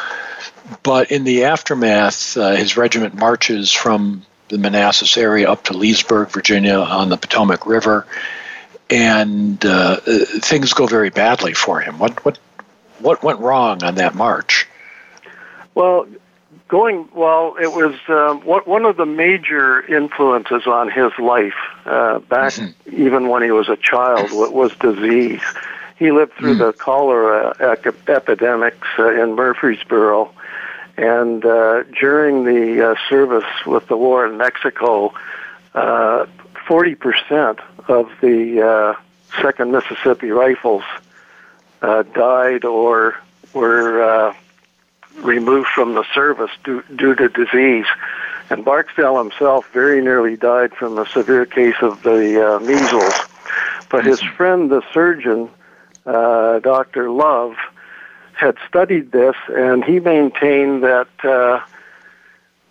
[0.82, 6.30] But in the aftermath, uh, his regiment marches from the Manassas area up to Leesburg,
[6.30, 8.06] Virginia, on the Potomac River,
[8.88, 11.98] and uh, things go very badly for him.
[11.98, 12.38] What what
[12.98, 14.68] what went wrong on that march?
[15.74, 16.06] Well,
[16.68, 22.20] going well, it was um, what, one of the major influences on his life uh,
[22.20, 23.02] back mm-hmm.
[23.02, 25.42] even when he was a child was disease.
[26.00, 26.64] He lived through mm-hmm.
[26.64, 27.54] the cholera
[28.08, 30.32] epidemics uh, in Murfreesboro
[30.96, 35.12] and uh, during the uh, service with the war in Mexico,
[35.74, 36.26] uh,
[36.66, 40.84] 40% of the uh, Second Mississippi Rifles
[41.82, 43.16] uh, died or
[43.52, 44.34] were uh,
[45.16, 47.86] removed from the service due, due to disease.
[48.48, 53.14] And Barksdale himself very nearly died from a severe case of the uh, measles.
[53.90, 55.50] But his friend, the surgeon,
[56.06, 57.10] uh, Dr.
[57.10, 57.56] Love,
[58.32, 61.60] had studied this, and he maintained that uh,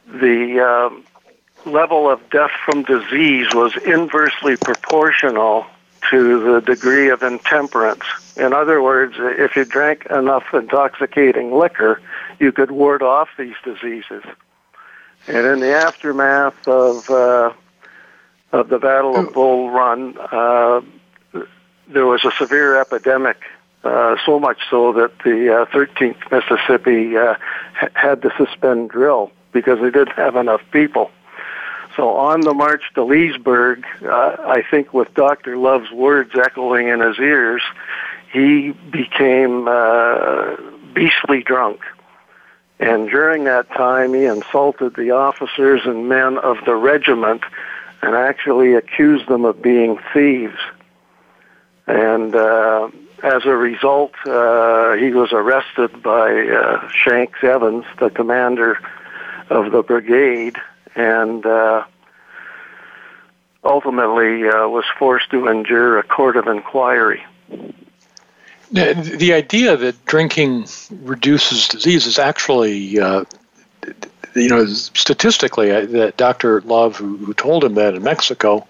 [0.08, 5.66] the uh, level of death from disease was inversely proportional
[6.10, 8.04] to the degree of intemperance.
[8.36, 12.02] In other words, if you drank enough intoxicating liquor,
[12.40, 14.24] you could ward off these diseases.
[15.28, 17.54] And in the aftermath of uh,
[18.52, 20.82] of the Battle of Bull Run, uh,
[21.90, 23.38] there was a severe epidemic.
[23.84, 27.36] Uh, so much so that the uh, 13th Mississippi uh,
[27.94, 31.10] had to suspend drill because they didn't have enough people.
[31.96, 35.58] So on the march to Leesburg, uh, I think with Dr.
[35.58, 37.62] Love's words echoing in his ears,
[38.32, 40.56] he became uh,
[40.94, 41.82] beastly drunk.
[42.80, 47.44] And during that time, he insulted the officers and men of the regiment
[48.02, 50.58] and actually accused them of being thieves.
[51.90, 52.90] And uh,
[53.24, 58.80] as a result, uh, he was arrested by uh, Shanks Evans, the commander
[59.50, 60.58] of the brigade,
[60.96, 61.84] and uh,
[63.64, 67.26] ultimately uh, was forced to endure a court of inquiry.
[68.72, 73.26] The idea that drinking reduces disease is actually, uh,
[74.36, 76.62] you know, statistically, uh, that Dr.
[76.62, 78.68] Love, who, who, told him that in Mexico,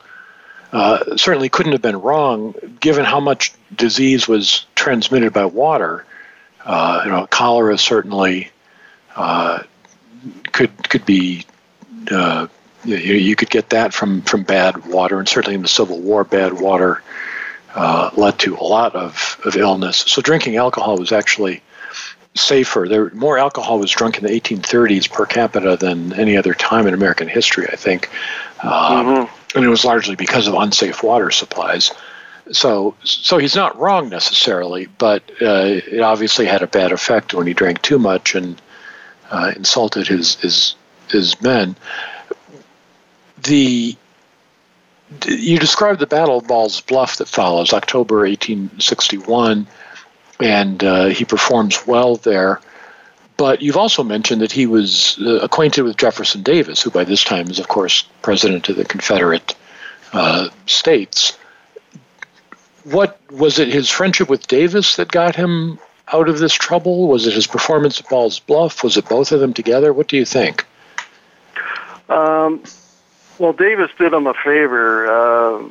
[0.72, 6.06] uh, certainly couldn't have been wrong, given how much disease was transmitted by water.
[6.64, 8.52] Uh, you know, cholera certainly
[9.16, 9.64] uh,
[10.52, 11.46] could could be
[12.12, 12.48] uh,
[12.84, 16.24] you, you, could get that from from bad water, and certainly in the Civil War,
[16.24, 17.02] bad water
[17.76, 19.98] uh, led to a lot of, of illness.
[19.98, 21.62] So drinking alcohol was actually
[22.36, 22.88] safer.
[22.88, 26.94] There more alcohol was drunk in the 1830s per capita than any other time in
[26.94, 28.10] American history, I think,
[28.64, 29.39] um, mm-hmm.
[29.56, 31.92] And it was largely because of unsafe water supplies.
[32.52, 37.48] So, so he's not wrong necessarily, but uh, it obviously had a bad effect when
[37.48, 38.60] he drank too much and
[39.30, 40.76] uh, insulted his his
[41.10, 41.76] his men.
[43.44, 43.96] The
[45.26, 49.68] you described the Battle of Ball's Bluff that follows October 1861,
[50.40, 52.62] and uh, he performs well there.
[53.40, 57.24] But you've also mentioned that he was uh, acquainted with Jefferson Davis, who by this
[57.24, 59.56] time is, of course, president of the Confederate
[60.12, 61.38] uh, States.
[62.84, 63.70] What was it?
[63.70, 65.80] His friendship with Davis that got him
[66.12, 67.08] out of this trouble?
[67.08, 68.84] Was it his performance at Ball's Bluff?
[68.84, 69.94] Was it both of them together?
[69.94, 70.66] What do you think?
[72.10, 72.62] Um,
[73.38, 75.64] well, Davis did him a favor, uh,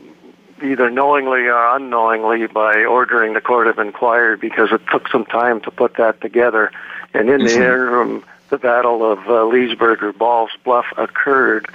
[0.62, 5.61] either knowingly or unknowingly, by ordering the court of inquiry because it took some time
[5.61, 6.72] to put that together.
[7.14, 7.47] And in mm-hmm.
[7.47, 11.66] the interim, the Battle of uh, Leesburg or Ball's Bluff occurred,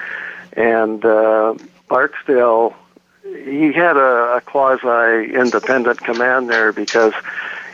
[0.54, 1.56] and uh,
[1.88, 2.76] Barksdale
[3.24, 7.14] he had a, a quasi independent command there because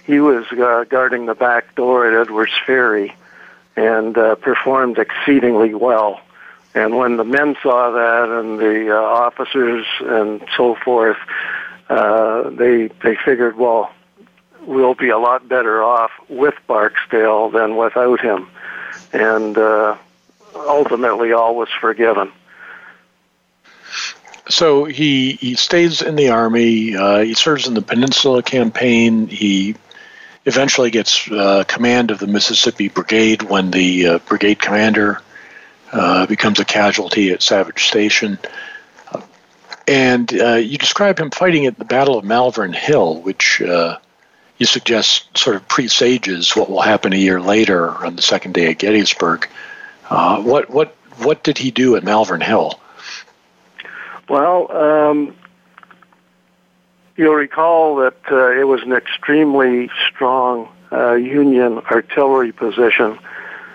[0.05, 3.15] he was uh, guarding the back door at Edwards Ferry
[3.75, 6.21] and uh, performed exceedingly well.
[6.75, 11.17] And when the men saw that, and the uh, officers and so forth,
[11.89, 13.91] uh, they they figured, well,
[14.65, 18.47] we'll be a lot better off with Barksdale than without him,
[19.13, 19.95] and uh,
[20.55, 22.31] ultimately all was forgiven.
[24.49, 26.95] So he he stays in the army.
[26.95, 29.27] Uh, he serves in the Peninsula Campaign.
[29.27, 29.75] He
[30.45, 35.21] eventually gets uh, command of the Mississippi Brigade when the uh, brigade commander
[35.91, 38.39] uh, becomes a casualty at Savage Station.
[39.87, 43.61] and uh, you describe him fighting at the Battle of Malvern Hill, which
[44.59, 48.69] you suggest sort of presages what will happen a year later on the second day
[48.69, 49.49] at Gettysburg.
[50.09, 52.79] Uh, what what what did he do at Malvern Hill?
[54.27, 55.35] Well, um,
[57.15, 63.17] you'll recall that uh, it was an extremely strong uh, Union artillery position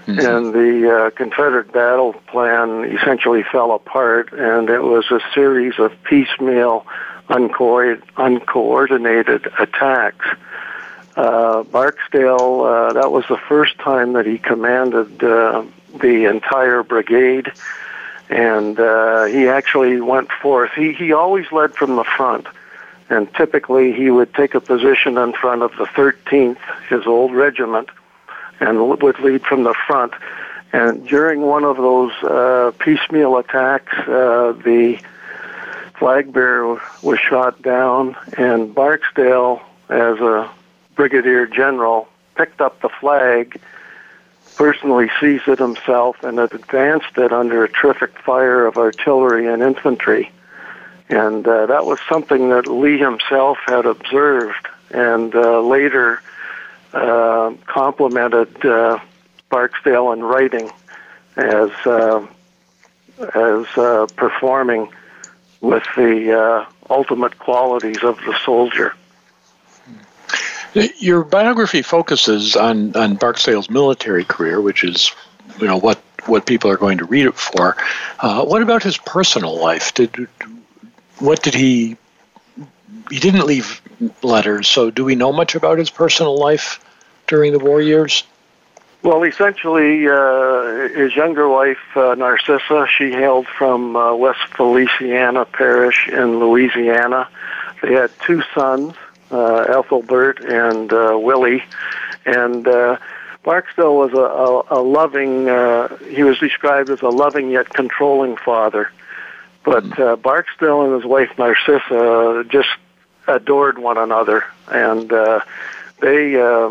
[0.06, 0.20] Mm-hmm.
[0.20, 5.92] And the uh, Confederate battle plan essentially fell apart, and it was a series of
[6.04, 6.86] piecemeal,
[7.30, 10.26] unco- uncoordinated attacks.
[11.16, 15.64] Uh, Barksdale, uh, that was the first time that he commanded uh,
[16.00, 17.52] the entire brigade,
[18.28, 20.72] and uh, he actually went forth.
[20.72, 22.48] He, he always led from the front,
[23.10, 26.58] and typically he would take a position in front of the 13th,
[26.88, 27.90] his old regiment,
[28.58, 30.14] and would lead from the front.
[30.72, 34.98] And during one of those uh, piecemeal attacks, uh, the
[35.96, 40.50] flag bearer was shot down, and Barksdale, as a
[40.94, 43.60] brigadier general, picked up the flag,
[44.56, 50.30] personally seized it himself, and advanced it under a terrific fire of artillery and infantry.
[51.08, 56.22] And uh, that was something that Lee himself had observed, and uh, later
[56.92, 58.98] uh, complimented uh,
[59.50, 60.70] Barksdale in writing
[61.36, 62.26] as uh,
[63.18, 64.88] as uh, performing
[65.60, 68.94] with the uh, ultimate qualities of the soldier.
[70.74, 75.12] Your biography focuses on, on Barksdale's military career, which is,
[75.60, 77.76] you know, what, what people are going to read it for.
[78.18, 79.94] Uh, what about his personal life?
[79.94, 80.28] Did
[81.18, 81.96] what did he?
[83.10, 83.80] He didn't leave
[84.22, 86.84] letters, so do we know much about his personal life
[87.26, 88.24] during the war years?
[89.02, 96.08] Well, essentially, uh, his younger wife, uh, Narcissa, she hailed from uh, West Feliciana Parish
[96.08, 97.28] in Louisiana.
[97.82, 98.94] They had two sons,
[99.34, 101.64] uh, Ethelbert and uh, Willie,
[102.24, 102.98] and uh,
[103.42, 105.48] Barksdale was a, a, a loving.
[105.48, 108.90] Uh, he was described as a loving yet controlling father.
[109.64, 110.02] But hmm.
[110.02, 112.68] uh, Barksdale and his wife Narcissa just
[113.26, 115.40] adored one another, and uh,
[116.00, 116.40] they.
[116.40, 116.70] Uh,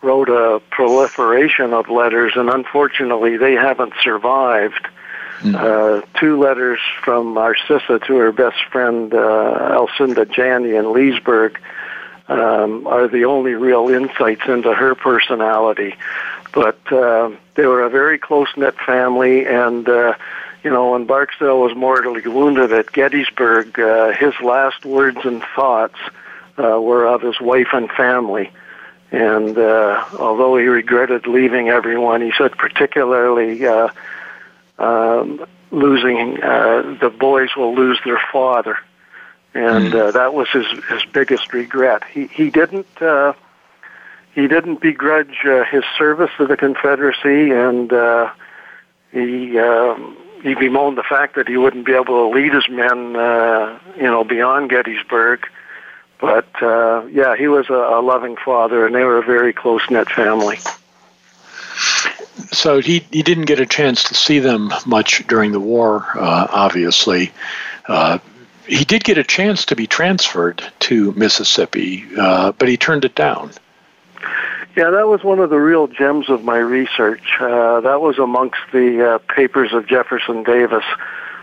[0.00, 4.86] wrote a proliferation of letters, and unfortunately, they haven't survived.
[5.40, 5.54] Mm.
[5.54, 9.16] Uh, two letters from Narcissa to her best friend uh,
[9.78, 11.60] Alcinda Janney in Leesburg
[12.28, 15.94] um, are the only real insights into her personality.
[16.52, 20.14] But uh, they were a very close knit family, and uh,
[20.64, 25.98] you know, when Barksdale was mortally wounded at Gettysburg, uh, his last words and thoughts
[26.58, 28.50] uh, were of his wife and family.
[29.10, 33.88] And uh, although he regretted leaving everyone, he said particularly uh,
[34.78, 38.78] um, losing uh, the boys will lose their father,
[39.54, 42.02] and uh, that was his his biggest regret.
[42.04, 43.32] He he didn't uh,
[44.34, 48.30] he didn't begrudge uh, his service to the Confederacy, and uh,
[49.12, 49.58] he.
[49.58, 53.78] Um, he bemoaned the fact that he wouldn't be able to lead his men, uh,
[53.96, 55.44] you know, beyond Gettysburg.
[56.20, 59.82] But uh, yeah, he was a, a loving father, and they were a very close
[59.90, 60.58] knit family.
[62.58, 66.48] So he he didn't get a chance to see them much during the war, uh,
[66.50, 67.30] obviously.
[67.86, 68.18] Uh,
[68.66, 73.14] he did get a chance to be transferred to Mississippi, uh, but he turned it
[73.14, 73.52] down.
[74.74, 77.22] Yeah, that was one of the real gems of my research.
[77.38, 80.84] Uh, that was amongst the uh, papers of Jefferson Davis.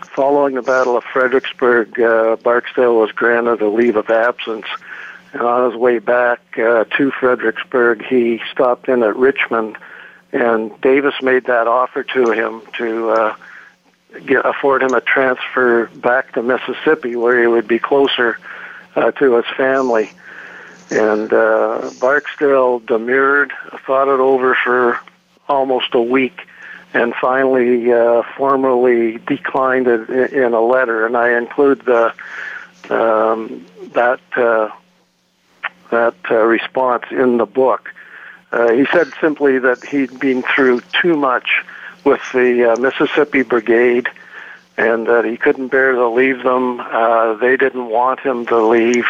[0.02, 4.66] Following the Battle of Fredericksburg, uh, Barksdale was granted a leave of absence.
[5.32, 9.78] And on his way back to Fredericksburg, he stopped in at Richmond,
[10.36, 13.36] and Davis made that offer to him to uh,
[14.26, 18.38] get, afford him a transfer back to Mississippi, where he would be closer
[18.98, 20.12] uh, to his family.
[20.92, 23.54] And uh, Barksdale demurred,
[23.86, 25.00] thought it over for
[25.48, 26.38] almost a week,
[26.94, 31.06] and finally uh, formally declined it in a letter.
[31.06, 32.14] And I include the
[32.90, 34.70] um, that uh,
[35.92, 37.95] that uh, response in the book.
[38.56, 41.64] Uh, he said simply that he'd been through too much
[42.04, 44.08] with the uh, Mississippi Brigade,
[44.78, 46.80] and that he couldn't bear to leave them.
[46.80, 49.06] Uh, they didn't want him to leave,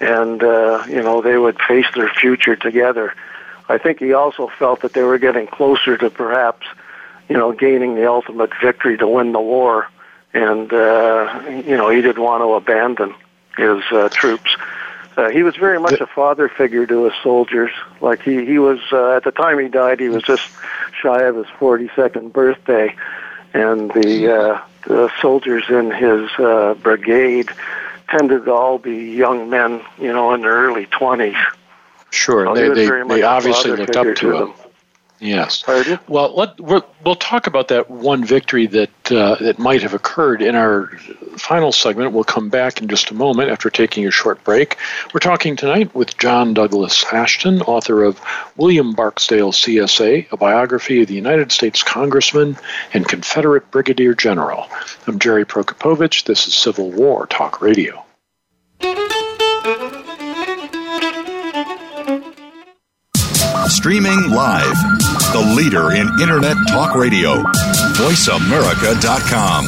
[0.00, 3.14] and uh, you know they would face their future together.
[3.68, 6.66] I think he also felt that they were getting closer to perhaps
[7.30, 9.88] you know, gaining the ultimate victory to win the war.
[10.34, 13.14] And, uh, you know, he didn't want to abandon
[13.56, 14.56] his uh, troops.
[15.20, 17.70] Uh, he was very much a father figure to his soldiers.
[18.00, 20.48] Like he, he was, uh, at the time he died, he was just
[21.02, 22.96] shy of his 42nd birthday.
[23.52, 27.50] And the, uh, the soldiers in his uh, brigade
[28.08, 31.36] tended to all be young men, you know, in their early 20s.
[32.10, 34.54] Sure, so they, they, they obviously looked up to, to him.
[35.20, 35.62] Yes.
[35.62, 35.98] Pardon?
[36.08, 40.40] Well, let, we will talk about that one victory that uh, that might have occurred
[40.40, 40.86] in our
[41.36, 42.12] final segment.
[42.12, 44.78] We'll come back in just a moment after taking a short break.
[45.12, 48.18] We're talking tonight with John Douglas Ashton, author of
[48.56, 52.56] William Barksdale, CSA, a biography of the United States Congressman
[52.94, 54.68] and Confederate Brigadier General.
[55.06, 56.24] I'm Jerry Prokopowicz.
[56.24, 58.04] This is Civil War Talk Radio.
[63.68, 65.09] Streaming live.
[65.32, 67.36] The leader in Internet talk radio.
[67.94, 69.66] VoiceAmerica.com.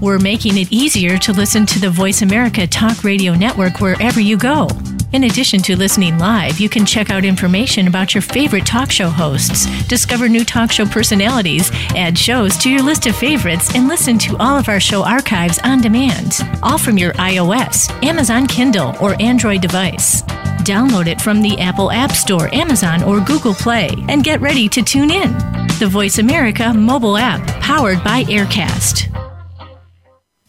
[0.00, 4.38] We're making it easier to listen to the Voice America Talk Radio Network wherever you
[4.38, 4.68] go.
[5.12, 9.08] In addition to listening live, you can check out information about your favorite talk show
[9.08, 14.18] hosts, discover new talk show personalities, add shows to your list of favorites, and listen
[14.18, 19.20] to all of our show archives on demand, all from your iOS, Amazon Kindle, or
[19.20, 20.22] Android device.
[20.64, 24.82] Download it from the Apple App Store, Amazon, or Google Play, and get ready to
[24.82, 25.32] tune in.
[25.78, 29.27] The Voice America mobile app, powered by Aircast.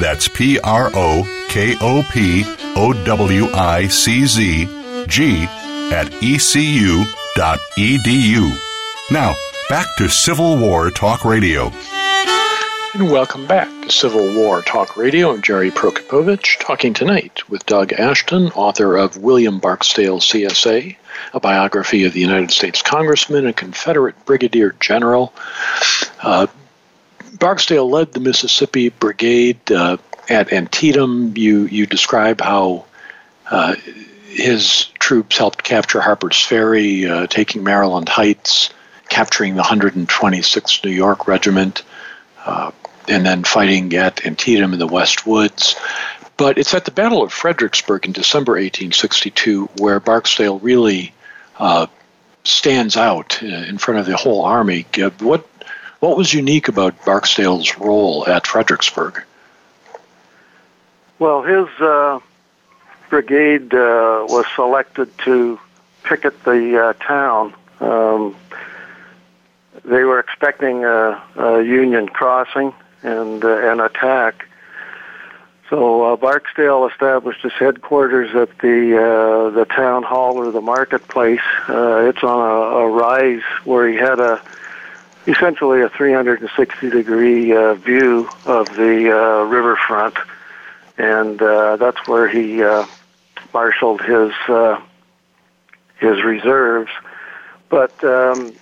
[0.00, 2.44] That's P R O K O P
[2.76, 4.66] O W I C Z
[5.08, 5.44] G
[5.92, 7.06] at ecu.edu.
[9.10, 9.34] Now,
[9.68, 11.72] back to Civil War Talk Radio.
[12.94, 15.32] And welcome back to Civil War Talk Radio.
[15.32, 20.96] I'm Jerry Prokopowicz, talking tonight with Doug Ashton, author of William Barksdale, CSA,
[21.34, 25.32] a biography of the United States Congressman and Confederate Brigadier General.
[26.22, 26.46] Uh,
[27.38, 31.36] Barksdale led the Mississippi Brigade uh, at Antietam.
[31.36, 32.84] You, you describe how
[33.50, 33.74] uh,
[34.28, 38.70] his troops helped capture Harper's Ferry, uh, taking Maryland Heights,
[39.08, 41.82] capturing the 126th New York Regiment.
[43.10, 45.76] And then fighting at Antietam in the West Woods.
[46.36, 51.14] But it's at the Battle of Fredericksburg in December 1862 where Barksdale really
[51.58, 51.86] uh,
[52.44, 54.86] stands out in front of the whole army.
[55.20, 55.48] What
[56.00, 59.22] what was unique about Barksdale's role at Fredericksburg?
[61.18, 62.20] Well, his uh,
[63.10, 65.58] brigade uh, was selected to
[66.04, 67.54] picket the uh, town.
[67.80, 68.36] Um,
[69.84, 72.72] they were expecting a, a Union crossing
[73.02, 74.46] and uh, an attack.
[75.70, 81.42] So uh, Barksdale established his headquarters at the uh, the town hall or the marketplace.
[81.68, 84.40] It's on a, a rise where he had a
[85.28, 90.16] essentially a 360 degree uh, view of the uh, riverfront,
[90.96, 92.86] and uh, that's where he uh,
[93.52, 94.80] marshaled his uh,
[95.98, 96.90] his reserves.
[97.68, 98.54] But um,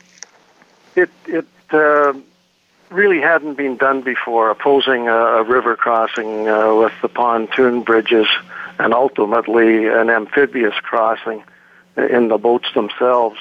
[0.97, 2.15] it it uh,
[2.91, 8.27] really hadn't been done before, opposing a, a river crossing uh, with the pontoon bridges
[8.79, 11.45] and ultimately an amphibious crossing
[11.97, 13.39] in the boats themselves.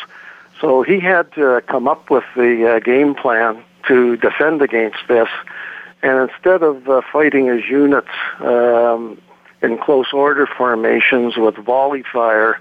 [0.62, 5.30] So he had to come up with the uh, game plan to defend against this.
[6.01, 8.08] And instead of uh, fighting his units
[8.39, 9.20] um,
[9.62, 12.60] in close order formations with volley fire,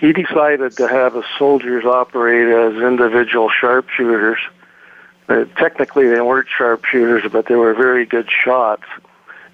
[0.00, 4.38] he decided to have his soldiers operate as individual sharpshooters
[5.28, 8.84] uh, technically, they weren't sharpshooters, but they were very good shots.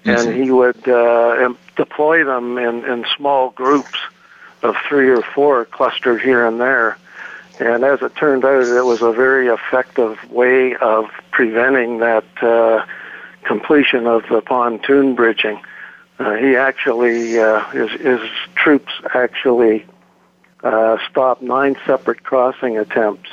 [0.05, 0.09] Mm-hmm.
[0.09, 3.97] And he would uh, deploy them in, in small groups
[4.63, 6.97] of three or four clustered here and there.
[7.59, 12.85] And as it turned out, it was a very effective way of preventing that uh,
[13.43, 15.61] completion of the pontoon bridging.
[16.19, 18.19] Uh, he actually, uh, his, his
[18.55, 19.85] troops actually
[20.63, 23.29] uh, stopped nine separate crossing attempts.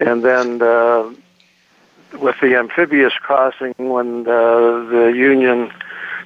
[0.00, 1.12] And then uh,
[2.20, 4.30] with the amphibious crossing when uh,
[4.90, 5.72] the Union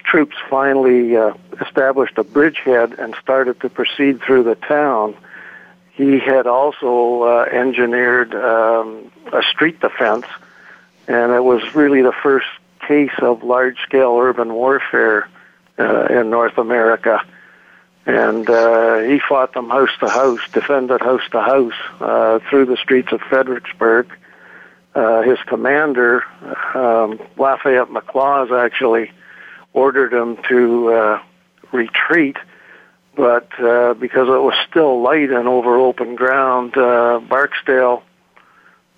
[0.04, 5.16] troops finally uh, established a bridgehead and started to proceed through the town,
[5.92, 10.26] he had also uh, engineered um, a street defense,
[11.06, 12.46] and it was really the first
[12.86, 15.28] case of large-scale urban warfare
[15.78, 17.24] uh, in North America.
[18.04, 22.76] And uh, he fought them house to house, defended house to house uh, through the
[22.76, 24.08] streets of Fredericksburg.
[24.94, 26.24] Uh, his commander,
[26.74, 29.12] um, Lafayette McLaws, actually
[29.72, 31.22] ordered him to uh,
[31.70, 32.36] retreat,
[33.14, 38.02] but uh, because it was still light and over open ground, uh, Barksdale,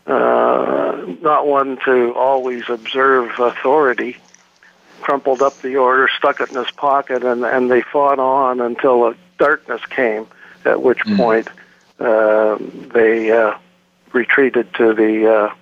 [0.06, 4.16] uh, not one to always observe authority,
[5.00, 9.08] crumpled up the order, stuck it in his pocket, and, and they fought on until
[9.08, 10.26] a darkness came,
[10.64, 11.16] at which mm.
[11.16, 11.48] point
[11.98, 12.56] uh,
[12.92, 13.56] they uh,
[14.12, 15.54] retreated to the uh,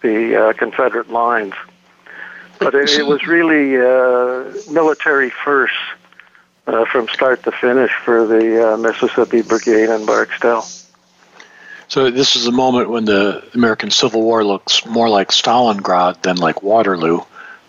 [0.00, 1.54] the uh, Confederate lines.
[2.58, 5.74] But it, it was really uh, military first
[6.66, 10.64] uh, from start to finish for the uh, Mississippi Brigade in Barksdale.
[11.88, 16.36] So this is a moment when the American Civil War looks more like Stalingrad than
[16.36, 17.20] like Waterloo.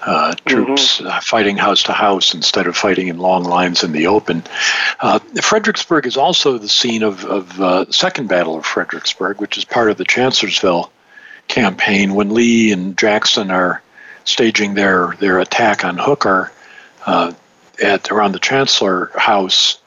[0.01, 1.07] uh, troops mm-hmm.
[1.07, 4.43] uh, fighting house to house instead of fighting in long lines in the open.
[4.99, 9.57] Uh, Fredericksburg is also the scene of, of uh, the Second Battle of Fredericksburg, which
[9.57, 10.91] is part of the Chancellorsville
[11.47, 13.81] campaign when Lee and Jackson are
[14.23, 16.51] staging their, their attack on Hooker
[17.05, 17.33] uh,
[17.81, 19.79] at around the Chancellor House.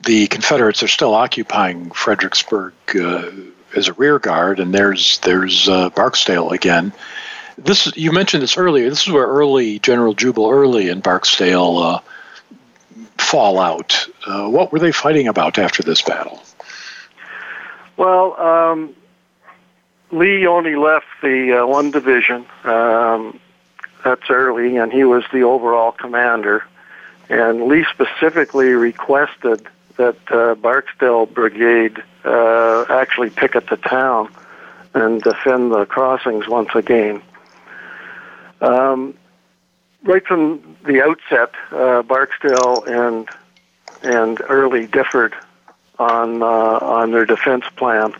[0.00, 3.30] The Confederates are still occupying Fredericksburg uh,
[3.74, 6.92] as a rear guard, and there's there's Barksdale again
[7.58, 8.88] this you mentioned this earlier.
[8.88, 12.00] This is where early General Jubal Early and Barksdale uh,
[13.18, 14.06] fall out.
[14.26, 16.42] Uh, what were they fighting about after this battle?
[17.96, 18.94] Well, um,
[20.10, 22.46] Lee only left the uh, one division.
[22.64, 23.38] Um,
[24.04, 26.64] that's early, and he was the overall commander.
[27.28, 29.66] And Lee specifically requested
[29.96, 34.28] that uh, Barksdale Brigade uh, actually picket the town
[34.92, 37.22] and defend the crossings once again.
[38.60, 39.14] Um,
[40.02, 43.28] right from the outset, uh, Barksdale and
[44.02, 45.34] and Early differed
[45.98, 48.14] on uh, on their defense plan.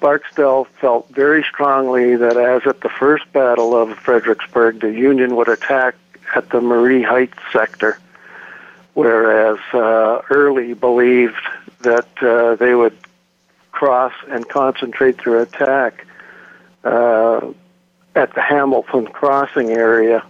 [0.00, 5.48] Barksdale felt very strongly that, as at the first battle of Fredericksburg, the Union would
[5.48, 5.94] attack
[6.34, 7.98] at the Marye Heights sector,
[8.94, 11.40] whereas uh, Early believed
[11.80, 12.96] that uh, they would
[13.70, 16.06] cross and concentrate their attack
[16.84, 17.52] uh,
[18.14, 20.24] at the Hamilton Crossing area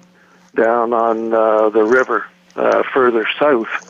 [0.54, 3.88] down on uh, the river uh, further south.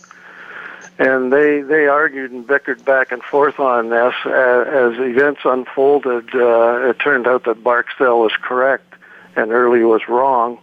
[0.99, 4.15] And they, they argued and bickered back and forth on this.
[4.25, 8.95] Uh, as events unfolded, uh, it turned out that Barksdale was correct
[9.35, 10.59] and Early was wrong.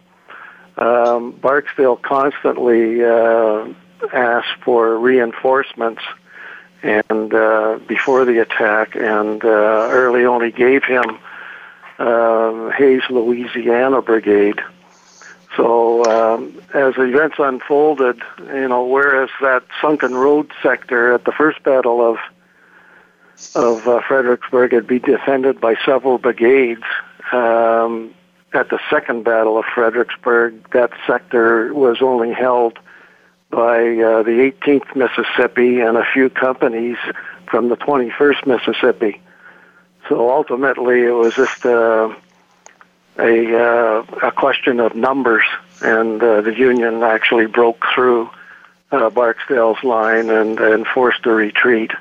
[0.77, 3.67] Um, Barksdale constantly uh,
[4.13, 6.01] asked for reinforcements
[6.81, 11.19] and uh, before the attack, and uh, Early only gave him
[11.97, 14.61] uh, Hays, Louisiana Brigade.
[15.57, 21.61] So um, as events unfolded, you know, whereas that sunken road sector at the first
[21.63, 22.17] battle of
[23.55, 26.83] of uh, Fredericksburg had been defended by several brigades,
[27.31, 28.13] um,
[28.53, 32.79] at the second battle of Fredericksburg, that sector was only held
[33.49, 36.97] by uh, the 18th Mississippi and a few companies
[37.49, 39.21] from the 21st Mississippi.
[40.07, 42.13] So ultimately, it was just uh,
[43.17, 45.43] a uh, a question of numbers,
[45.81, 48.29] and uh, the Union actually broke through
[48.91, 51.91] uh, Barksdale's line and, and forced a retreat.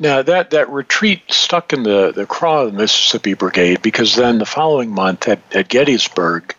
[0.00, 4.38] Now that, that retreat stuck in the, the craw of the Mississippi Brigade because then
[4.38, 6.54] the following month at, at Gettysburg,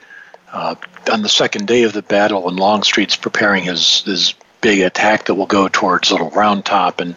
[0.52, 0.76] uh,
[1.12, 5.36] on the second day of the battle, when Longstreet's preparing his, his big attack that
[5.36, 7.16] will go towards Little Round Top, and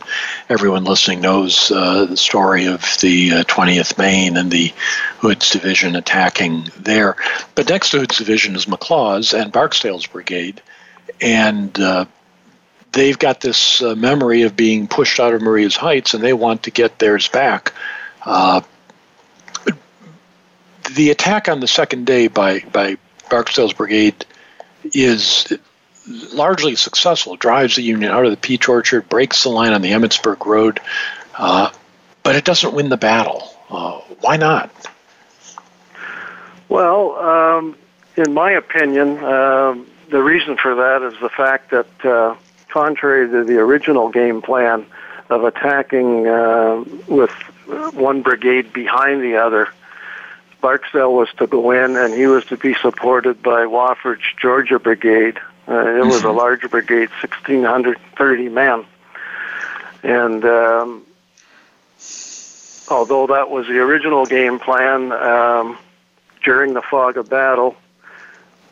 [0.49, 4.73] everyone listening knows uh, the story of the uh, 20th Maine and the
[5.19, 7.17] Hood's division attacking there.
[7.55, 10.63] But next to Hood's division is McLaws and Barksdale's brigade,
[11.21, 12.05] and uh,
[12.93, 16.65] they've got this uh, memory of being pushed out of Marye's Heights, and they want
[16.65, 17.73] to get theirs back.
[18.25, 18.61] Uh,
[20.95, 22.99] the attack on the second day by by
[23.33, 24.27] Barksdale's brigade
[24.85, 25.51] is
[26.35, 29.93] largely successful, drives the Union out of the peach orchard, breaks the line on the
[29.93, 30.81] Emmitsburg Road,
[31.39, 31.71] uh,
[32.23, 33.49] but it doesn't win the battle.
[33.71, 34.71] Uh, why not?
[36.69, 37.77] Well, um,
[38.17, 39.77] in my opinion, uh,
[40.11, 42.37] the reason for that is the fact that, uh,
[42.69, 44.85] contrary to the original game plan
[45.31, 47.31] of attacking uh, with
[47.95, 49.71] one brigade behind the other,
[50.63, 55.39] Barksdale was to go in and he was to be supported by Wofford's Georgia Brigade,
[55.69, 56.67] uh, it was a mm-hmm.
[56.69, 58.85] brigade, 1,630 men.
[60.03, 61.07] And um,
[62.89, 65.79] although that was the original game plan, um,
[66.43, 67.77] during the fog of battle,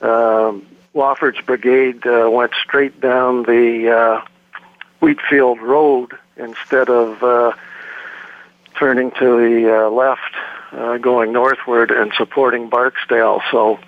[0.03, 4.24] um, Wofford's brigade uh, went straight down the uh,
[5.01, 7.53] Wheatfield Road instead of uh,
[8.76, 10.34] turning to the uh, left,
[10.73, 13.43] uh, going northward and supporting Barksdale.
[13.51, 13.79] So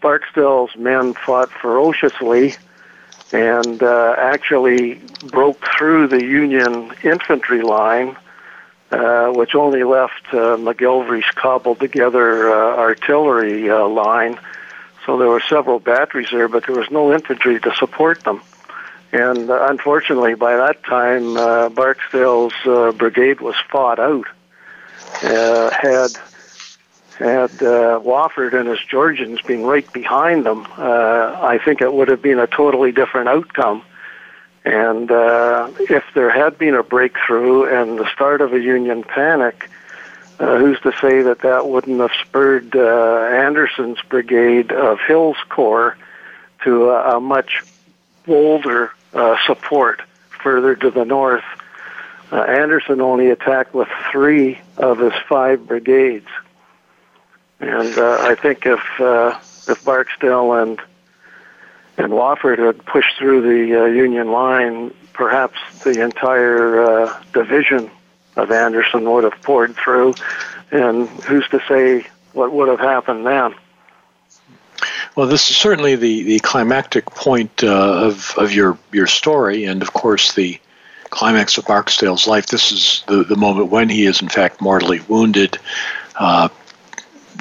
[0.00, 2.54] Barksdale's men fought ferociously
[3.32, 8.16] and uh, actually broke through the Union infantry line,
[8.90, 14.38] uh, which only left uh, McGilvery's cobbled together uh, artillery uh, line.
[15.06, 18.42] So there were several batteries there, but there was no infantry to support them.
[19.12, 24.26] And uh, unfortunately, by that time, uh, Barksdale's uh, brigade was fought out.
[25.22, 26.10] Uh, had
[27.20, 32.08] had uh, Wofford and his Georgians being right behind them, uh, I think it would
[32.08, 33.82] have been a totally different outcome.
[34.64, 39.70] And uh, if there had been a breakthrough and the start of a Union panic,
[40.38, 45.96] uh, who's to say that that wouldn't have spurred uh, Anderson's brigade of Hill's Corps
[46.64, 47.62] to a, a much
[48.26, 50.02] bolder uh, support
[50.42, 51.44] further to the north?
[52.32, 56.28] Uh, Anderson only attacked with three of his five brigades,
[57.60, 59.38] and uh, I think if uh,
[59.68, 60.80] if Barksdale and
[61.96, 67.90] and Wofford had pushed through the uh, Union line, perhaps the entire uh, division
[68.36, 70.14] of Anderson would have poured through,
[70.70, 73.54] and who's to say what would have happened then?
[75.16, 79.82] Well, this is certainly the, the climactic point uh, of, of your, your story, and
[79.82, 80.58] of course, the
[81.10, 82.46] climax of Barksdale's life.
[82.46, 85.58] This is the, the moment when he is, in fact, mortally wounded.
[86.14, 86.48] Uh,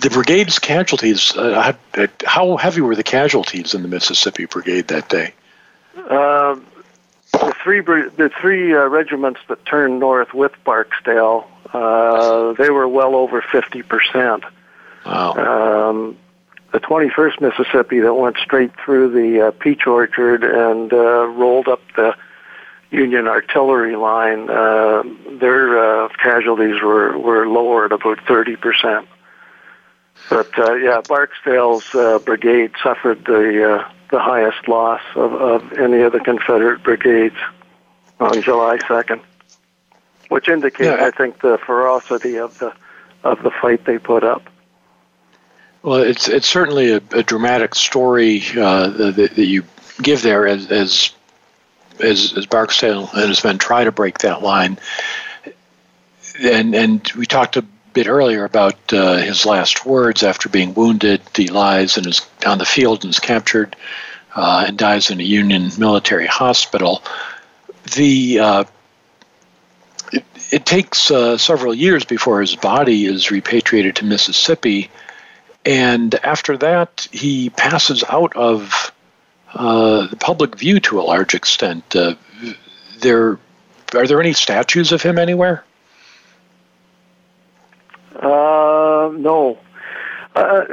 [0.02, 1.74] the brigade's casualties, uh,
[2.26, 5.34] how heavy were the casualties in the Mississippi Brigade that day?
[5.96, 6.60] Uh,
[7.32, 13.16] the three the three uh, regiments that turned north with Barksdale, uh, they were well
[13.16, 14.44] over fifty percent.
[15.06, 15.90] Wow.
[15.90, 16.18] Um,
[16.72, 21.82] the 21st Mississippi that went straight through the uh, peach orchard and uh, rolled up
[21.96, 22.16] the
[22.92, 25.04] Union artillery line, uh,
[25.40, 29.08] their uh, casualties were, were lower at about 30 percent.
[30.30, 36.02] But uh, yeah, Barksdale's uh, brigade suffered the uh, the highest loss of, of any
[36.02, 37.36] of the Confederate brigades
[38.20, 39.22] on July 2nd,
[40.30, 41.06] which indicates, yeah.
[41.06, 42.74] I think, the ferocity of the
[43.24, 44.50] of the fight they put up.
[45.84, 49.64] Well, it's it's certainly a, a dramatic story uh, that, that, you
[50.02, 51.12] give there as, as
[52.00, 54.78] as as Barksdale and his men try to break that line.
[56.42, 57.58] And and we talked
[58.00, 61.22] bit earlier about uh, his last words after being wounded.
[61.36, 63.76] He lies and is on the field and is captured
[64.34, 67.04] uh, and dies in a Union military hospital.
[67.96, 68.64] The uh,
[70.14, 74.90] it, it, takes uh, several years before his body is repatriated to Mississippi,
[75.66, 78.94] and after that he passes out of
[79.54, 81.94] uh, the public view to a large extent.
[81.94, 82.16] Uh,
[83.02, 83.40] there
[83.94, 85.66] are there any statues of him anywhere?
[88.20, 89.58] Uh, no.
[90.36, 90.64] Uh,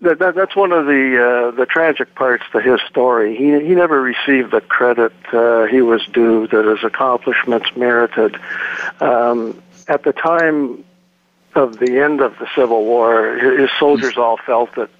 [0.00, 3.36] that, that, that's one of the uh, the tragic parts to his story.
[3.36, 8.38] He he never received the credit uh, he was due that his accomplishments merited.
[9.00, 10.84] Um, at the time
[11.54, 14.90] of the end of the Civil War, his soldiers all felt that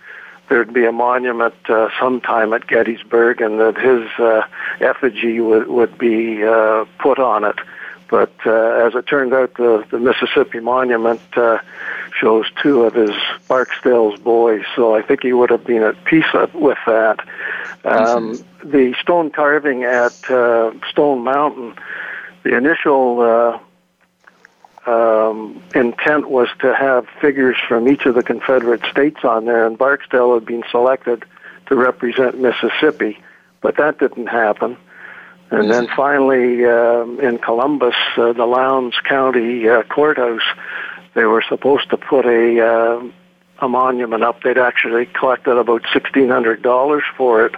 [0.48, 4.46] there'd be a monument uh, sometime at Gettysburg, and that his uh,
[4.80, 7.56] effigy would would be uh, put on it.
[8.08, 11.58] But uh, as it turned out, the, the Mississippi Monument uh,
[12.18, 13.10] shows two of his
[13.48, 17.20] Barksdale's boys, so I think he would have been at peace with that.
[17.84, 18.70] Um, mm-hmm.
[18.70, 21.74] The stone carving at uh, Stone Mountain,
[22.42, 23.58] the initial uh,
[24.90, 29.76] um, intent was to have figures from each of the Confederate states on there, and
[29.76, 31.24] Barksdale had been selected
[31.66, 33.18] to represent Mississippi,
[33.60, 34.76] but that didn't happen.
[35.50, 40.42] And then finally, um, in Columbus, uh, the Lowndes County uh, Courthouse,
[41.14, 43.02] they were supposed to put a uh,
[43.60, 44.42] a monument up.
[44.42, 47.54] They'd actually collected about sixteen hundred dollars for it,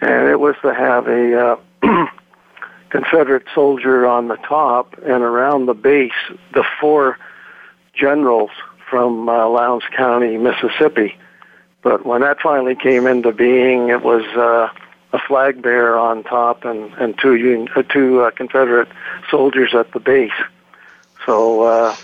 [0.00, 2.06] and it was to have a uh,
[2.90, 6.12] Confederate soldier on the top, and around the base,
[6.52, 7.18] the four
[7.94, 8.50] generals
[8.90, 11.16] from uh, Lowndes County, Mississippi.
[11.82, 14.68] But when that finally came into being, it was uh,
[15.16, 18.88] a flag bearer on top and and two Union, uh, two uh, Confederate
[19.30, 20.38] soldiers at the base.
[21.24, 21.96] So uh,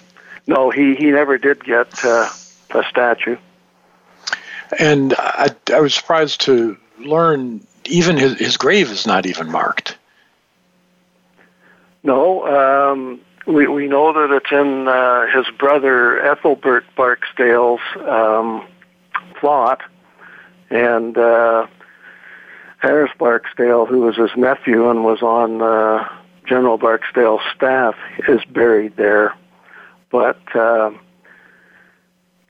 [0.46, 2.28] no, he he never did get uh,
[2.70, 3.36] a statue.
[4.78, 9.98] And I, I was surprised to learn even his his grave is not even marked.
[12.02, 18.66] No, um, we we know that it's in uh, his brother Ethelbert Barksdale's um,
[19.38, 19.82] plot,
[20.70, 21.66] and uh,
[22.82, 26.08] Harris Barksdale, who was his nephew and was on uh,
[26.44, 27.94] General Barksdale's staff,
[28.26, 29.36] is buried there.
[30.10, 30.90] But uh,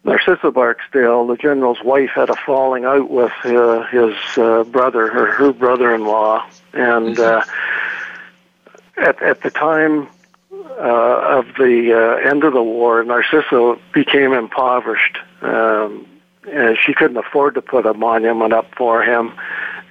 [0.04, 5.32] Narcissa Barksdale, the general's wife, had a falling out with uh, his uh, brother, or
[5.32, 7.44] her brother-in-law, and uh,
[8.96, 10.08] at at the time
[10.50, 15.18] uh, of the uh, end of the war, Narcissa became impoverished.
[15.42, 16.06] Um,
[16.50, 19.32] and she couldn't afford to put a monument up for him,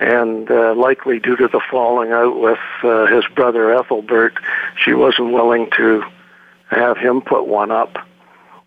[0.01, 4.33] and uh, likely due to the falling out with uh, his brother Ethelbert,
[4.75, 6.03] she wasn't willing to
[6.69, 7.97] have him put one up.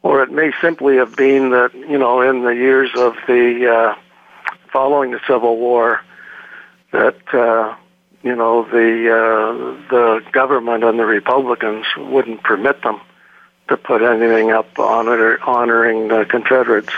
[0.03, 3.95] Or it may simply have been that, you know, in the years of the uh,
[4.72, 6.03] following the Civil War,
[6.93, 7.74] that uh,
[8.22, 13.01] you know the uh, the government and the Republicans wouldn't permit them
[13.68, 16.93] to put anything up honor, honoring the Confederates.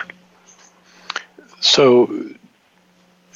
[1.61, 2.07] So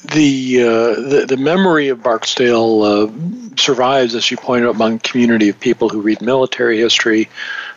[0.05, 3.11] the, uh, the, the memory of Barksdale uh,
[3.55, 7.29] survives, as you pointed out, among community of people who read military history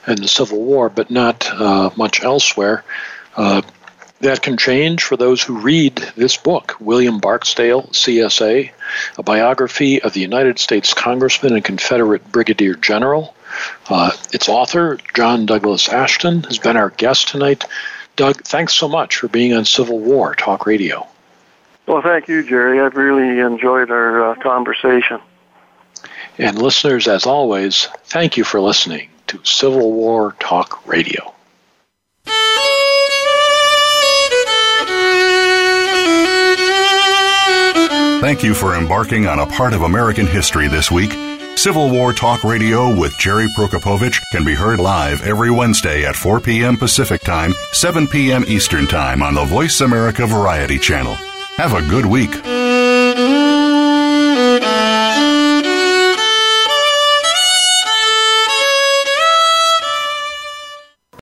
[0.06, 2.84] and the Civil War, but not uh, much elsewhere.
[3.36, 3.62] Uh,
[4.20, 8.70] that can change for those who read this book, William Barksdale, CSA,
[9.18, 13.34] a biography of the United States Congressman and Confederate Brigadier General.
[13.88, 17.64] Uh, its author, John Douglas Ashton, has been our guest tonight.
[18.16, 21.06] Doug, thanks so much for being on Civil War Talk Radio.
[21.86, 22.80] Well, thank you, Jerry.
[22.80, 25.20] I've really enjoyed our uh, conversation.
[26.38, 31.34] And listeners, as always, thank you for listening to Civil War Talk Radio.
[38.20, 41.12] Thank you for embarking on a part of American history this week.
[41.56, 46.40] Civil War Talk Radio with Jerry Prokopowicz can be heard live every Wednesday at 4
[46.40, 46.78] p.m.
[46.78, 48.44] Pacific Time, 7 p.m.
[48.48, 51.16] Eastern Time on the Voice America Variety Channel.
[51.56, 52.63] Have a good week.